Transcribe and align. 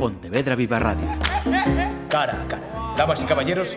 Pontevedra 0.00 0.56
Viva 0.56 0.78
Radio. 0.78 1.06
Cara 2.08 2.40
a 2.40 2.48
cara. 2.48 2.94
Damas 2.96 3.22
y 3.22 3.26
caballeros, 3.26 3.76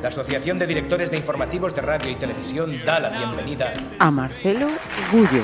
la 0.00 0.08
Asociación 0.08 0.58
de 0.58 0.66
Directores 0.66 1.10
de 1.10 1.18
Informativos 1.18 1.74
de 1.74 1.82
Radio 1.82 2.10
y 2.10 2.14
Televisión 2.14 2.80
da 2.86 2.98
la 2.98 3.10
bienvenida 3.10 3.74
a 3.98 4.10
Marcelo 4.10 4.68
Gullo. 5.12 5.42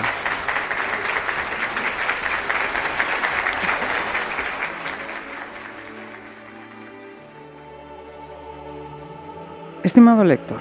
Estimado 9.83 10.25
lector, 10.25 10.61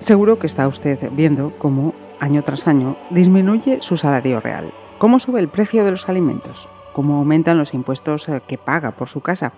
seguro 0.00 0.38
que 0.38 0.46
está 0.46 0.68
usted 0.68 0.98
viendo 1.12 1.54
cómo 1.56 1.94
año 2.20 2.42
tras 2.42 2.68
año 2.68 2.98
disminuye 3.08 3.80
su 3.80 3.96
salario 3.96 4.38
real, 4.40 4.70
cómo 4.98 5.18
sube 5.18 5.40
el 5.40 5.48
precio 5.48 5.82
de 5.82 5.92
los 5.92 6.10
alimentos, 6.10 6.68
cómo 6.92 7.16
aumentan 7.16 7.58
los 7.58 7.74
impuestos 7.74 8.28
eh, 8.28 8.42
que 8.46 8.58
paga 8.58 8.92
por 8.92 9.08
su 9.08 9.20
casa, 9.20 9.52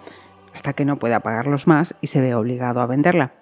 hasta 0.55 0.73
que 0.73 0.85
no 0.85 0.99
pueda 0.99 1.21
pagarlos 1.21 1.67
más 1.67 1.95
y 2.01 2.07
se 2.07 2.21
ve 2.21 2.35
obligado 2.35 2.81
a 2.81 2.87
venderla, 2.87 3.33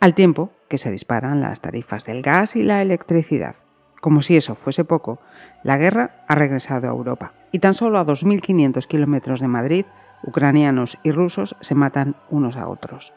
al 0.00 0.14
tiempo 0.14 0.50
que 0.68 0.78
se 0.78 0.90
disparan 0.90 1.40
las 1.40 1.60
tarifas 1.60 2.04
del 2.04 2.22
gas 2.22 2.56
y 2.56 2.62
la 2.62 2.82
electricidad. 2.82 3.56
Como 4.00 4.22
si 4.22 4.36
eso 4.36 4.54
fuese 4.54 4.84
poco, 4.84 5.18
la 5.62 5.78
guerra 5.78 6.24
ha 6.28 6.34
regresado 6.34 6.88
a 6.88 6.92
Europa 6.92 7.32
y 7.52 7.60
tan 7.60 7.74
solo 7.74 7.98
a 7.98 8.04
2.500 8.04 8.86
kilómetros 8.86 9.40
de 9.40 9.48
Madrid, 9.48 9.86
ucranianos 10.22 10.98
y 11.02 11.12
rusos 11.12 11.56
se 11.60 11.74
matan 11.74 12.16
unos 12.30 12.56
a 12.56 12.68
otros. 12.68 13.12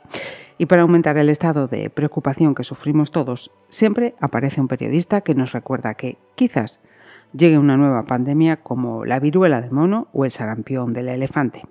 Y 0.57 0.65
para 0.65 0.83
aumentar 0.83 1.17
el 1.17 1.29
estado 1.29 1.67
de 1.67 1.89
preocupación 1.89 2.55
que 2.55 2.63
sufrimos 2.63 3.11
todos, 3.11 3.51
siempre 3.69 4.15
aparece 4.19 4.61
un 4.61 4.67
periodista 4.67 5.21
que 5.21 5.35
nos 5.35 5.51
recuerda 5.51 5.93
que, 5.93 6.17
quizás, 6.35 6.79
llegue 7.33 7.57
una 7.57 7.77
nueva 7.77 8.03
pandemia 8.05 8.57
como 8.57 9.05
la 9.05 9.19
viruela 9.19 9.61
del 9.61 9.71
mono 9.71 10.07
o 10.13 10.25
el 10.25 10.31
sarampión 10.31 10.93
del 10.93 11.09
elefante. 11.09 11.63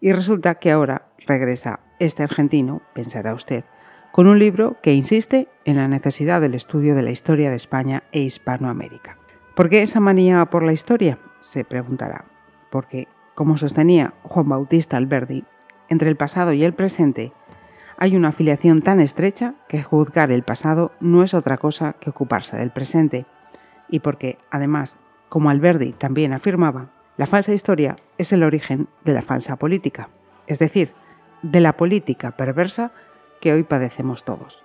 Y 0.00 0.12
resulta 0.12 0.56
que 0.56 0.70
ahora 0.70 1.08
regresa 1.26 1.80
este 1.98 2.22
argentino, 2.22 2.82
pensará 2.94 3.34
usted, 3.34 3.64
con 4.12 4.26
un 4.26 4.38
libro 4.38 4.76
que 4.82 4.94
insiste 4.94 5.48
en 5.64 5.76
la 5.76 5.88
necesidad 5.88 6.40
del 6.40 6.54
estudio 6.54 6.94
de 6.94 7.02
la 7.02 7.10
historia 7.10 7.50
de 7.50 7.56
España 7.56 8.04
e 8.12 8.20
Hispanoamérica. 8.20 9.18
¿Por 9.54 9.68
qué 9.68 9.82
esa 9.82 10.00
manía 10.00 10.44
por 10.46 10.62
la 10.62 10.72
historia? 10.72 11.18
Se 11.40 11.64
preguntará. 11.64 12.26
Porque, 12.70 13.08
como 13.34 13.56
sostenía 13.58 14.14
Juan 14.22 14.48
Bautista 14.48 14.96
Alberdi, 14.96 15.44
entre 15.88 16.08
el 16.08 16.16
pasado 16.16 16.52
y 16.52 16.64
el 16.64 16.74
presente 16.74 17.32
hay 17.98 18.16
una 18.16 18.28
afiliación 18.28 18.82
tan 18.82 19.00
estrecha 19.00 19.54
que 19.68 19.82
juzgar 19.82 20.30
el 20.30 20.42
pasado 20.42 20.92
no 21.00 21.22
es 21.22 21.32
otra 21.32 21.56
cosa 21.56 21.94
que 21.94 22.10
ocuparse 22.10 22.56
del 22.56 22.70
presente. 22.70 23.26
Y 23.88 24.00
porque, 24.00 24.38
además, 24.50 24.98
como 25.28 25.50
Alberdi 25.50 25.92
también 25.92 26.32
afirmaba, 26.32 26.90
la 27.16 27.26
falsa 27.26 27.52
historia 27.52 27.96
es 28.18 28.32
el 28.32 28.42
origen 28.42 28.88
de 29.04 29.14
la 29.14 29.22
falsa 29.22 29.56
política, 29.56 30.10
es 30.46 30.58
decir, 30.58 30.92
de 31.42 31.60
la 31.60 31.76
política 31.76 32.32
perversa 32.32 32.92
que 33.40 33.52
hoy 33.52 33.62
padecemos 33.62 34.24
todos. 34.24 34.64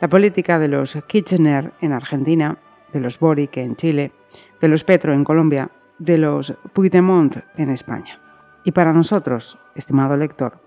La 0.00 0.08
política 0.08 0.58
de 0.58 0.68
los 0.68 0.98
Kirchner 1.06 1.72
en 1.80 1.92
Argentina, 1.92 2.58
de 2.92 3.00
los 3.00 3.18
Boric 3.18 3.56
en 3.58 3.76
Chile, 3.76 4.12
de 4.60 4.68
los 4.68 4.84
Petro 4.84 5.12
en 5.12 5.24
Colombia, 5.24 5.70
de 5.98 6.16
los 6.16 6.54
Puigdemont 6.72 7.36
en 7.56 7.70
España. 7.70 8.18
Y 8.64 8.72
para 8.72 8.92
nosotros, 8.92 9.58
estimado 9.74 10.16
lector, 10.16 10.62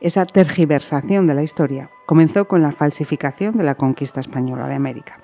esa 0.00 0.26
tergiversación 0.26 1.26
de 1.26 1.34
la 1.34 1.42
historia 1.42 1.90
comenzó 2.06 2.46
con 2.46 2.62
la 2.62 2.72
falsificación 2.72 3.56
de 3.56 3.64
la 3.64 3.74
conquista 3.74 4.20
española 4.20 4.68
de 4.68 4.74
América. 4.74 5.18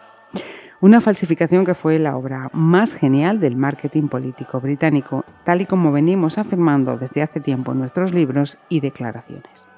Una 0.83 1.03
falsificación 1.03 1.67
que 1.67 1.75
fue 1.75 1.99
la 1.99 2.17
obra 2.17 2.49
más 2.55 2.95
genial 2.95 3.39
del 3.39 3.55
marketing 3.55 4.09
político 4.09 4.63
británico, 4.63 5.27
tal 5.45 5.61
y 5.61 5.67
como 5.67 5.93
venimos 5.93 6.39
afirmando 6.39 6.97
desde 6.97 7.21
hace 7.21 7.39
tiempo 7.39 7.73
en 7.73 7.81
nuestros 7.81 8.15
libros 8.15 8.59
y 8.71 8.81
declaraciones. 8.81 9.69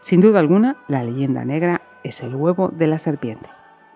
Sin 0.00 0.20
duda 0.20 0.40
alguna, 0.40 0.76
la 0.88 1.04
leyenda 1.04 1.46
negra 1.46 1.80
es 2.04 2.22
el 2.22 2.34
huevo 2.34 2.68
de 2.68 2.86
la 2.86 2.98
serpiente. 2.98 3.48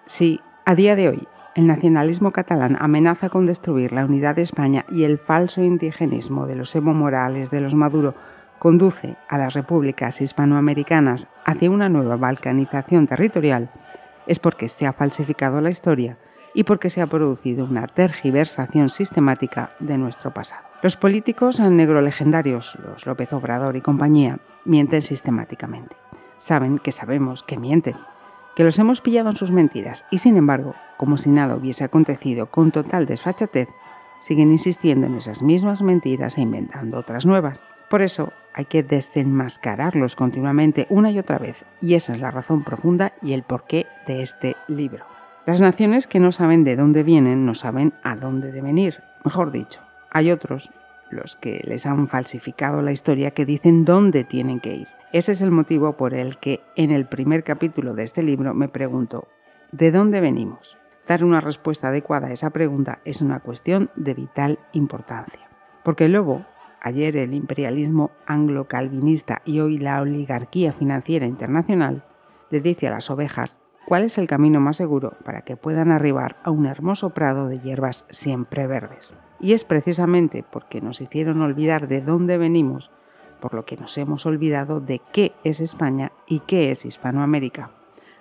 Si, 0.06 0.40
a 0.64 0.74
día 0.74 0.96
de 0.96 1.10
hoy, 1.10 1.28
el 1.56 1.66
nacionalismo 1.66 2.32
catalán 2.32 2.78
amenaza 2.80 3.28
con 3.28 3.44
destruir 3.44 3.92
la 3.92 4.06
unidad 4.06 4.36
de 4.36 4.42
España 4.42 4.86
y 4.88 5.04
el 5.04 5.18
falso 5.18 5.62
indigenismo 5.62 6.46
de 6.46 6.56
los 6.56 6.74
Evo 6.74 6.94
Morales, 6.94 7.50
de 7.50 7.60
los 7.60 7.74
Maduro, 7.74 8.14
conduce 8.58 9.18
a 9.28 9.36
las 9.36 9.52
repúblicas 9.52 10.22
hispanoamericanas 10.22 11.28
hacia 11.44 11.70
una 11.70 11.90
nueva 11.90 12.16
balcanización 12.16 13.06
territorial, 13.06 13.70
es 14.26 14.38
porque 14.38 14.70
se 14.70 14.86
ha 14.86 14.94
falsificado 14.94 15.60
la 15.60 15.68
historia 15.68 16.16
y 16.56 16.64
porque 16.64 16.88
se 16.88 17.02
ha 17.02 17.06
producido 17.06 17.66
una 17.66 17.86
tergiversación 17.86 18.88
sistemática 18.88 19.76
de 19.78 19.98
nuestro 19.98 20.32
pasado. 20.32 20.64
Los 20.82 20.96
políticos 20.96 21.60
negro 21.60 22.00
legendarios, 22.00 22.78
los 22.82 23.04
López 23.04 23.30
Obrador 23.34 23.76
y 23.76 23.82
compañía, 23.82 24.38
mienten 24.64 25.02
sistemáticamente. 25.02 25.96
Saben 26.38 26.78
que 26.78 26.92
sabemos 26.92 27.42
que 27.42 27.58
mienten, 27.58 27.96
que 28.54 28.64
los 28.64 28.78
hemos 28.78 29.02
pillado 29.02 29.28
en 29.28 29.36
sus 29.36 29.50
mentiras 29.50 30.06
y 30.10 30.16
sin 30.16 30.38
embargo, 30.38 30.74
como 30.96 31.18
si 31.18 31.30
nada 31.30 31.56
hubiese 31.56 31.84
acontecido 31.84 32.50
con 32.50 32.72
total 32.72 33.04
desfachatez, 33.04 33.68
siguen 34.18 34.50
insistiendo 34.50 35.06
en 35.06 35.16
esas 35.16 35.42
mismas 35.42 35.82
mentiras 35.82 36.38
e 36.38 36.40
inventando 36.40 36.98
otras 36.98 37.26
nuevas. 37.26 37.64
Por 37.90 38.00
eso 38.00 38.32
hay 38.54 38.64
que 38.64 38.82
desenmascararlos 38.82 40.16
continuamente 40.16 40.86
una 40.88 41.10
y 41.10 41.18
otra 41.18 41.38
vez, 41.38 41.66
y 41.82 41.96
esa 41.96 42.14
es 42.14 42.20
la 42.20 42.30
razón 42.30 42.64
profunda 42.64 43.12
y 43.20 43.34
el 43.34 43.42
porqué 43.42 43.84
de 44.06 44.22
este 44.22 44.56
libro. 44.68 45.15
Las 45.46 45.60
naciones 45.60 46.08
que 46.08 46.18
no 46.18 46.32
saben 46.32 46.64
de 46.64 46.74
dónde 46.74 47.04
vienen 47.04 47.46
no 47.46 47.54
saben 47.54 47.94
a 48.02 48.16
dónde 48.16 48.50
deben 48.50 48.78
ir. 48.78 49.04
Mejor 49.24 49.52
dicho, 49.52 49.80
hay 50.10 50.32
otros, 50.32 50.72
los 51.08 51.36
que 51.36 51.62
les 51.64 51.86
han 51.86 52.08
falsificado 52.08 52.82
la 52.82 52.90
historia, 52.90 53.30
que 53.30 53.46
dicen 53.46 53.84
dónde 53.84 54.24
tienen 54.24 54.58
que 54.58 54.74
ir. 54.74 54.88
Ese 55.12 55.30
es 55.30 55.42
el 55.42 55.52
motivo 55.52 55.96
por 55.96 56.14
el 56.14 56.38
que 56.38 56.62
en 56.74 56.90
el 56.90 57.06
primer 57.06 57.44
capítulo 57.44 57.94
de 57.94 58.02
este 58.02 58.24
libro 58.24 58.54
me 58.54 58.66
pregunto, 58.66 59.28
¿de 59.70 59.92
dónde 59.92 60.20
venimos? 60.20 60.78
Dar 61.06 61.22
una 61.22 61.40
respuesta 61.40 61.88
adecuada 61.88 62.26
a 62.26 62.32
esa 62.32 62.50
pregunta 62.50 62.98
es 63.04 63.20
una 63.20 63.38
cuestión 63.38 63.90
de 63.94 64.14
vital 64.14 64.58
importancia. 64.72 65.48
Porque 65.84 66.08
luego, 66.08 66.44
ayer 66.80 67.16
el 67.16 67.34
imperialismo 67.34 68.10
anglo-calvinista 68.26 69.42
y 69.44 69.60
hoy 69.60 69.78
la 69.78 70.00
oligarquía 70.00 70.72
financiera 70.72 71.24
internacional 71.24 72.04
le 72.50 72.60
dice 72.60 72.88
a 72.88 72.90
las 72.90 73.10
ovejas 73.10 73.60
cuál 73.86 74.02
es 74.02 74.18
el 74.18 74.26
camino 74.26 74.60
más 74.60 74.76
seguro 74.76 75.14
para 75.24 75.42
que 75.42 75.56
puedan 75.56 75.90
arribar 75.90 76.36
a 76.42 76.50
un 76.50 76.66
hermoso 76.66 77.10
prado 77.10 77.46
de 77.46 77.60
hierbas 77.60 78.04
siempre 78.10 78.66
verdes. 78.66 79.14
Y 79.40 79.52
es 79.52 79.64
precisamente 79.64 80.44
porque 80.50 80.80
nos 80.80 81.00
hicieron 81.00 81.40
olvidar 81.40 81.88
de 81.88 82.00
dónde 82.00 82.36
venimos, 82.36 82.90
por 83.40 83.54
lo 83.54 83.64
que 83.64 83.76
nos 83.76 83.96
hemos 83.96 84.26
olvidado 84.26 84.80
de 84.80 85.00
qué 85.12 85.32
es 85.44 85.60
España 85.60 86.12
y 86.26 86.40
qué 86.40 86.70
es 86.70 86.84
Hispanoamérica, 86.84 87.70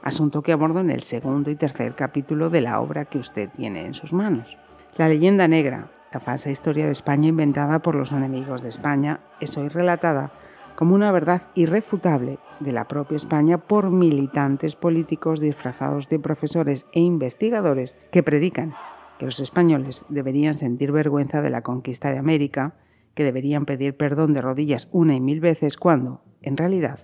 asunto 0.04 0.44
que 0.44 0.52
abordo 0.52 0.82
en 0.82 0.92
el 0.92 1.02
segundo 1.02 1.50
y 1.50 1.56
tercer 1.56 1.96
capítulo 1.96 2.50
de 2.50 2.62
la 2.62 2.80
obra 2.80 3.06
que 3.06 3.18
usted 3.18 3.50
tiene 3.50 3.86
en 3.86 3.94
sus 3.94 4.14
manos. 4.14 4.58
La 4.98 5.08
leyenda 5.08 5.48
negra, 5.48 5.90
la 6.14 6.20
falsa 6.20 6.52
historia 6.52 6.86
de 6.86 6.92
España 6.92 7.30
inventada 7.30 7.80
por 7.80 7.96
los 7.96 8.12
enemigos 8.12 8.62
de 8.62 8.70
España, 8.70 9.20
es 9.40 9.58
hoy 9.58 9.70
relatada 9.70 10.32
como 10.76 10.96
una 10.96 11.12
verdad 11.12 11.44
irrefutable 11.56 12.40
de 12.60 12.72
la 12.72 12.88
propia 12.88 13.18
España 13.18 13.58
por 13.58 13.90
militantes 13.90 14.76
políticos 14.76 15.40
disfrazados 15.40 16.10
de 16.10 16.20
profesores 16.20 16.86
e 16.94 17.00
investigadores 17.00 17.98
que 18.12 18.24
predican 18.24 18.74
que 19.18 19.26
los 19.26 19.40
españoles 19.40 20.06
deberían 20.10 20.54
sentir 20.54 20.92
vergüenza 20.92 21.42
de 21.42 21.50
la 21.50 21.62
conquista 21.62 22.12
de 22.12 22.18
América, 22.18 22.76
que 23.14 23.24
deberían 23.24 23.66
pedir 23.66 23.96
perdón 23.96 24.34
de 24.34 24.42
rodillas 24.42 24.90
una 24.92 25.16
y 25.16 25.22
mil 25.22 25.40
veces 25.40 25.78
cuando, 25.78 26.22
en 26.42 26.58
realidad, 26.58 27.00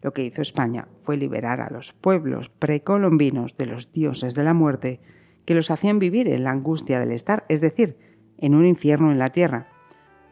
lo 0.00 0.12
que 0.12 0.24
hizo 0.24 0.40
España 0.40 0.86
fue 1.02 1.16
liberar 1.16 1.60
a 1.60 1.70
los 1.70 1.92
pueblos 1.92 2.48
precolombinos 2.48 3.56
de 3.56 3.66
los 3.66 3.92
dioses 3.92 4.34
de 4.36 4.44
la 4.44 4.54
muerte 4.54 5.00
que 5.44 5.54
los 5.54 5.72
hacían 5.72 5.98
vivir 5.98 6.28
en 6.28 6.44
la 6.44 6.52
angustia 6.52 7.00
del 7.00 7.10
estar, 7.10 7.44
es 7.48 7.60
decir, 7.60 7.98
en 8.38 8.54
un 8.54 8.66
infierno 8.66 9.10
en 9.10 9.18
la 9.18 9.30
tierra, 9.30 9.66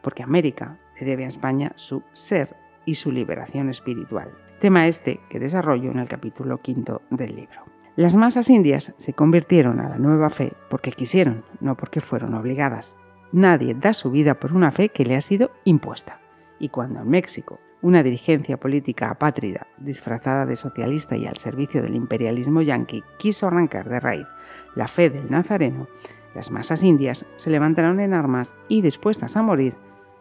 porque 0.01 0.23
América 0.23 0.79
le 0.97 1.05
debe 1.05 1.25
a 1.25 1.27
España 1.27 1.73
su 1.75 2.03
ser 2.13 2.55
y 2.87 2.95
su 2.95 3.11
liberación 3.11 3.69
espiritual. 3.69 4.31
Tema 4.59 4.87
este 4.87 5.19
que 5.29 5.39
desarrollo 5.39 5.91
en 5.91 5.99
el 5.99 6.09
capítulo 6.09 6.57
quinto 6.59 7.03
del 7.11 7.35
libro. 7.35 7.65
Las 7.95 8.15
masas 8.15 8.49
indias 8.49 8.93
se 8.97 9.13
convirtieron 9.13 9.79
a 9.79 9.89
la 9.89 9.97
nueva 9.97 10.29
fe 10.29 10.53
porque 10.69 10.91
quisieron, 10.91 11.43
no 11.59 11.75
porque 11.75 12.01
fueron 12.01 12.33
obligadas. 12.33 12.97
Nadie 13.31 13.75
da 13.75 13.93
su 13.93 14.09
vida 14.09 14.39
por 14.39 14.53
una 14.53 14.71
fe 14.71 14.89
que 14.89 15.05
le 15.05 15.15
ha 15.15 15.21
sido 15.21 15.51
impuesta. 15.65 16.19
Y 16.59 16.69
cuando 16.69 17.01
en 17.01 17.09
México 17.09 17.59
una 17.81 18.01
dirigencia 18.01 18.57
política 18.57 19.11
apátrida, 19.11 19.67
disfrazada 19.77 20.45
de 20.45 20.55
socialista 20.55 21.15
y 21.17 21.27
al 21.27 21.37
servicio 21.37 21.83
del 21.83 21.95
imperialismo 21.95 22.61
yanqui, 22.61 23.03
quiso 23.19 23.47
arrancar 23.47 23.89
de 23.89 23.99
raíz 23.99 24.27
la 24.75 24.87
fe 24.87 25.09
del 25.09 25.29
nazareno, 25.29 25.87
las 26.35 26.51
masas 26.51 26.83
indias 26.83 27.25
se 27.35 27.49
levantaron 27.49 27.99
en 27.99 28.13
armas 28.13 28.55
y, 28.67 28.81
dispuestas 28.81 29.35
a 29.35 29.41
morir, 29.41 29.75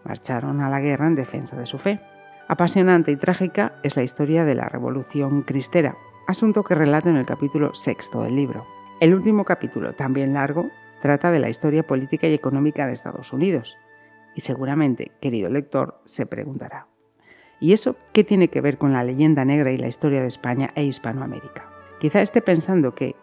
marcharon 0.04 0.62
a 0.62 0.70
la 0.70 0.80
guerra 0.80 1.06
en 1.06 1.14
defensa 1.14 1.56
de 1.56 1.66
su 1.66 1.78
fe. 1.78 2.00
Apasionante 2.48 3.10
y 3.10 3.16
trágica 3.16 3.74
es 3.82 3.96
la 3.96 4.04
historia 4.04 4.44
de 4.44 4.54
la 4.54 4.68
Revolución 4.68 5.42
Cristera, 5.42 5.96
asunto 6.28 6.62
que 6.62 6.76
relato 6.76 7.08
en 7.08 7.16
el 7.16 7.26
capítulo 7.26 7.74
sexto 7.74 8.22
del 8.22 8.36
libro. 8.36 8.64
El 9.00 9.14
último 9.14 9.44
capítulo, 9.44 9.94
también 9.94 10.32
largo, 10.32 10.70
trata 11.02 11.32
de 11.32 11.40
la 11.40 11.48
historia 11.48 11.84
política 11.84 12.28
y 12.28 12.34
económica 12.34 12.86
de 12.86 12.92
Estados 12.92 13.32
Unidos. 13.32 13.76
Y 14.36 14.42
seguramente, 14.42 15.10
querido 15.20 15.50
lector, 15.50 16.00
se 16.04 16.24
preguntará, 16.24 16.86
¿Y 17.58 17.72
eso 17.72 17.96
qué 18.12 18.22
tiene 18.22 18.48
que 18.48 18.60
ver 18.60 18.78
con 18.78 18.92
la 18.92 19.02
leyenda 19.02 19.44
negra 19.44 19.72
y 19.72 19.78
la 19.78 19.88
historia 19.88 20.20
de 20.20 20.28
España 20.28 20.70
e 20.76 20.84
Hispanoamérica? 20.84 21.68
Quizá 21.98 22.20
esté 22.20 22.42
pensando 22.42 22.94
que, 22.94 23.16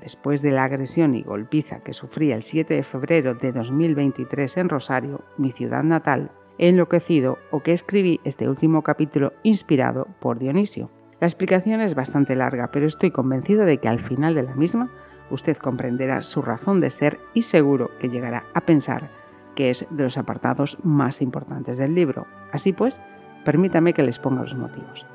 después 0.00 0.40
de 0.42 0.52
la 0.52 0.64
agresión 0.64 1.14
y 1.14 1.22
golpiza 1.22 1.80
que 1.80 1.92
sufrí 1.92 2.30
el 2.30 2.42
7 2.42 2.72
de 2.72 2.82
febrero 2.84 3.34
de 3.34 3.52
2023 3.52 4.56
en 4.58 4.68
Rosario, 4.68 5.24
mi 5.36 5.50
ciudad 5.50 5.82
natal, 5.82 6.30
enloquecido 6.60 7.38
o 7.50 7.62
que 7.62 7.72
escribí 7.72 8.20
este 8.22 8.48
último 8.48 8.82
capítulo 8.82 9.32
inspirado 9.42 10.06
por 10.20 10.38
Dionisio. 10.38 10.90
La 11.18 11.26
explicación 11.26 11.80
es 11.80 11.94
bastante 11.94 12.36
larga, 12.36 12.70
pero 12.70 12.86
estoy 12.86 13.10
convencido 13.10 13.64
de 13.64 13.78
que 13.78 13.88
al 13.88 14.00
final 14.00 14.34
de 14.34 14.42
la 14.42 14.54
misma 14.54 14.90
usted 15.30 15.56
comprenderá 15.56 16.22
su 16.22 16.42
razón 16.42 16.80
de 16.80 16.90
ser 16.90 17.18
y 17.34 17.42
seguro 17.42 17.90
que 17.98 18.10
llegará 18.10 18.44
a 18.54 18.60
pensar 18.60 19.10
que 19.54 19.70
es 19.70 19.86
de 19.90 20.02
los 20.04 20.18
apartados 20.18 20.78
más 20.82 21.22
importantes 21.22 21.78
del 21.78 21.94
libro. 21.94 22.26
Así 22.52 22.72
pues, 22.72 23.00
permítame 23.44 23.94
que 23.94 24.02
les 24.02 24.18
ponga 24.18 24.42
los 24.42 24.54
motivos. 24.54 25.06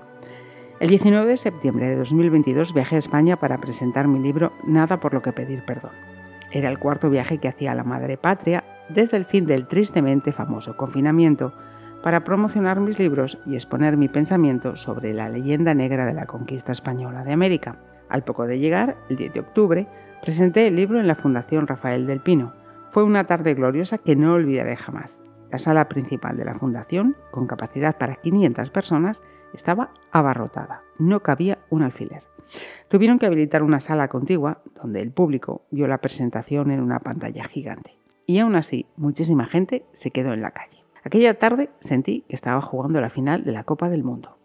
El 0.80 0.90
19 0.90 1.26
de 1.26 1.38
septiembre 1.38 1.88
de 1.88 1.96
2022 1.96 2.74
viajé 2.74 2.96
a 2.96 3.00
España 3.00 3.40
para 3.40 3.60
presentar 3.60 4.08
mi 4.08 4.20
libro 4.20 4.52
Nada 4.66 5.00
por 5.00 5.14
lo 5.14 5.22
que 5.22 5.32
pedir 5.32 5.64
perdón. 5.64 5.94
Era 6.52 6.70
el 6.70 6.80
cuarto 6.80 7.10
viaje 7.10 7.38
que 7.38 7.48
hacía 7.48 7.72
a 7.72 7.76
la 7.76 7.84
madre 7.84 8.18
patria 8.18 8.64
desde 8.90 9.18
el 9.18 9.26
fin 9.26 9.46
del 9.46 9.68
tristemente 9.68 10.32
famoso 10.32 10.76
confinamiento 10.78 11.54
para 12.04 12.24
promocionar 12.24 12.80
mis 12.80 13.00
libros 13.00 13.40
y 13.46 13.56
exponer 13.56 13.98
mi 13.98 14.08
pensamiento 14.08 14.76
sobre 14.76 15.14
la 15.14 15.28
leyenda 15.28 15.74
negra 15.74 16.06
de 16.06 16.14
la 16.14 16.28
conquista 16.28 16.72
española 16.72 17.24
de 17.24 17.34
América. 17.34 17.80
Al 18.10 18.24
poco 18.24 18.46
de 18.46 18.60
llegar, 18.60 18.96
el 19.10 19.16
10 19.16 19.34
de 19.34 19.40
octubre, 19.40 19.88
presenté 20.22 20.68
el 20.68 20.76
libro 20.76 21.00
en 21.00 21.08
la 21.08 21.16
Fundación 21.16 21.66
Rafael 21.66 22.06
del 22.06 22.20
Pino. 22.20 22.54
Fue 22.92 23.04
una 23.04 23.26
tarde 23.26 23.56
gloriosa 23.56 23.98
que 23.98 24.16
no 24.16 24.34
olvidaré 24.34 24.76
jamás. 24.76 25.24
La 25.52 25.58
sala 25.58 25.90
principal 25.90 26.38
de 26.38 26.46
la 26.46 26.56
fundación, 26.56 27.16
con 27.32 27.48
capacidad 27.48 27.98
para 27.98 28.18
500 28.18 28.70
personas, 28.70 29.24
estaba 29.54 29.92
abarrotada. 30.12 30.84
No 31.00 31.22
cabía 31.22 31.58
un 31.70 31.82
alfiler. 31.82 32.24
Tuvieron 32.88 33.18
que 33.18 33.26
habilitar 33.26 33.64
una 33.64 33.80
sala 33.80 34.08
contigua 34.08 34.62
donde 34.76 35.02
el 35.02 35.12
público 35.12 35.66
vio 35.72 35.88
la 35.88 35.98
presentación 35.98 36.72
en 36.72 36.82
una 36.82 37.00
pantalla 37.00 37.44
gigante. 37.46 37.98
Y 38.26 38.40
aún 38.40 38.56
así, 38.56 38.88
muchísima 38.98 39.46
gente 39.46 39.86
se 39.92 40.12
quedó 40.12 40.34
en 40.34 40.42
la 40.42 40.52
calle. 40.52 40.84
Aquella 41.04 41.38
tarde 41.38 41.70
sentí 41.80 42.26
que 42.28 42.36
estaba 42.36 42.62
jugando 42.62 43.00
la 43.00 43.12
final 43.12 43.44
de 43.44 43.52
la 43.52 43.64
Copa 43.64 43.90
del 43.90 44.04
Mundo. 44.04 44.38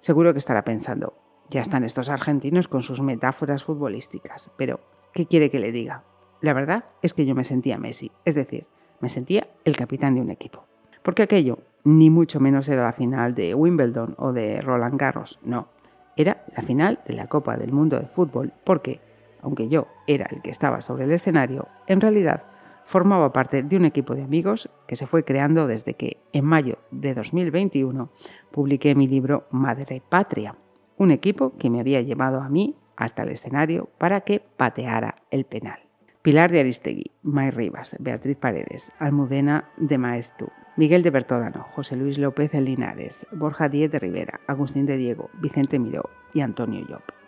Seguro 0.00 0.32
que 0.32 0.40
estará 0.40 0.64
pensando, 0.64 1.14
ya 1.48 1.60
están 1.60 1.84
estos 1.84 2.08
argentinos 2.08 2.66
con 2.66 2.82
sus 2.82 3.00
metáforas 3.00 3.62
futbolísticas, 3.62 4.50
pero 4.56 4.80
¿qué 5.12 5.26
quiere 5.26 5.50
que 5.50 5.60
le 5.60 5.70
diga? 5.70 6.02
La 6.40 6.54
verdad 6.54 6.86
es 7.02 7.14
que 7.14 7.24
yo 7.24 7.36
me 7.36 7.44
sentía 7.44 7.78
Messi, 7.78 8.10
es 8.24 8.34
decir, 8.34 8.66
me 9.00 9.08
sentía 9.08 9.46
el 9.64 9.76
capitán 9.76 10.16
de 10.16 10.20
un 10.20 10.30
equipo. 10.30 10.64
Porque 11.04 11.22
aquello 11.22 11.60
ni 11.84 12.10
mucho 12.10 12.40
menos 12.40 12.68
era 12.68 12.82
la 12.82 12.92
final 12.92 13.34
de 13.34 13.54
Wimbledon 13.54 14.16
o 14.18 14.32
de 14.32 14.60
Roland 14.60 14.98
Garros, 14.98 15.38
no. 15.44 15.68
Era 16.16 16.44
la 16.56 16.62
final 16.62 17.00
de 17.06 17.14
la 17.14 17.28
Copa 17.28 17.56
del 17.56 17.72
Mundo 17.72 17.98
de 17.98 18.06
Fútbol 18.06 18.52
porque, 18.64 19.00
aunque 19.40 19.68
yo 19.68 19.86
era 20.06 20.26
el 20.30 20.42
que 20.42 20.50
estaba 20.50 20.80
sobre 20.80 21.04
el 21.04 21.12
escenario, 21.12 21.68
en 21.86 22.00
realidad 22.00 22.44
formaba 22.84 23.32
parte 23.32 23.62
de 23.62 23.76
un 23.76 23.84
equipo 23.84 24.14
de 24.14 24.22
amigos 24.22 24.70
que 24.86 24.96
se 24.96 25.06
fue 25.06 25.24
creando 25.24 25.66
desde 25.66 25.94
que, 25.94 26.18
en 26.32 26.44
mayo 26.44 26.78
de 26.90 27.14
2021, 27.14 28.10
publiqué 28.50 28.94
mi 28.94 29.08
libro 29.08 29.46
Madre 29.50 30.02
Patria, 30.08 30.56
un 30.96 31.10
equipo 31.10 31.56
que 31.58 31.70
me 31.70 31.80
había 31.80 32.00
llevado 32.02 32.40
a 32.40 32.48
mí 32.48 32.76
hasta 32.96 33.22
el 33.22 33.30
escenario 33.30 33.88
para 33.98 34.22
que 34.22 34.40
pateara 34.40 35.16
el 35.30 35.44
penal. 35.44 35.80
Pilar 36.22 36.52
de 36.52 36.60
Aristegui, 36.60 37.10
May 37.22 37.50
Rivas, 37.50 37.96
Beatriz 37.98 38.36
Paredes, 38.36 38.92
Almudena 39.00 39.68
de 39.76 39.98
Maestu, 39.98 40.48
Miguel 40.76 41.02
de 41.02 41.10
Bertódano, 41.10 41.66
José 41.74 41.96
Luis 41.96 42.16
López 42.16 42.54
Linares, 42.54 43.26
Borja 43.32 43.68
Díez 43.68 43.90
de 43.90 43.98
Rivera, 43.98 44.40
Agustín 44.46 44.86
de 44.86 44.96
Diego, 44.96 45.30
Vicente 45.40 45.78
Miró 45.78 46.08
y 46.32 46.40
Antonio 46.40 46.86
Llop. 46.86 47.21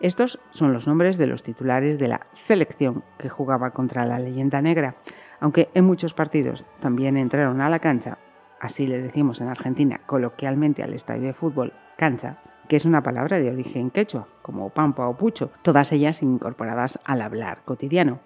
Estos 0.00 0.40
son 0.48 0.72
los 0.72 0.86
nombres 0.86 1.18
de 1.18 1.26
los 1.26 1.42
titulares 1.42 1.98
de 1.98 2.08
la 2.08 2.26
selección 2.32 3.04
que 3.18 3.28
jugaba 3.28 3.72
contra 3.72 4.06
la 4.06 4.18
leyenda 4.18 4.62
negra, 4.62 4.96
aunque 5.40 5.68
en 5.74 5.84
muchos 5.84 6.14
partidos 6.14 6.64
también 6.80 7.18
entraron 7.18 7.60
a 7.60 7.68
la 7.68 7.80
cancha, 7.80 8.18
así 8.60 8.86
le 8.86 9.00
decimos 9.00 9.42
en 9.42 9.48
Argentina 9.48 10.00
coloquialmente 10.06 10.82
al 10.82 10.94
estadio 10.94 11.24
de 11.24 11.34
fútbol, 11.34 11.74
cancha, 11.98 12.38
que 12.66 12.76
es 12.76 12.86
una 12.86 13.02
palabra 13.02 13.38
de 13.38 13.50
origen 13.50 13.90
quechua, 13.90 14.26
como 14.40 14.70
pampa 14.70 15.06
o 15.06 15.18
pucho, 15.18 15.50
todas 15.60 15.92
ellas 15.92 16.22
incorporadas 16.22 16.98
al 17.04 17.20
hablar 17.20 17.62
cotidiano. 17.66 18.20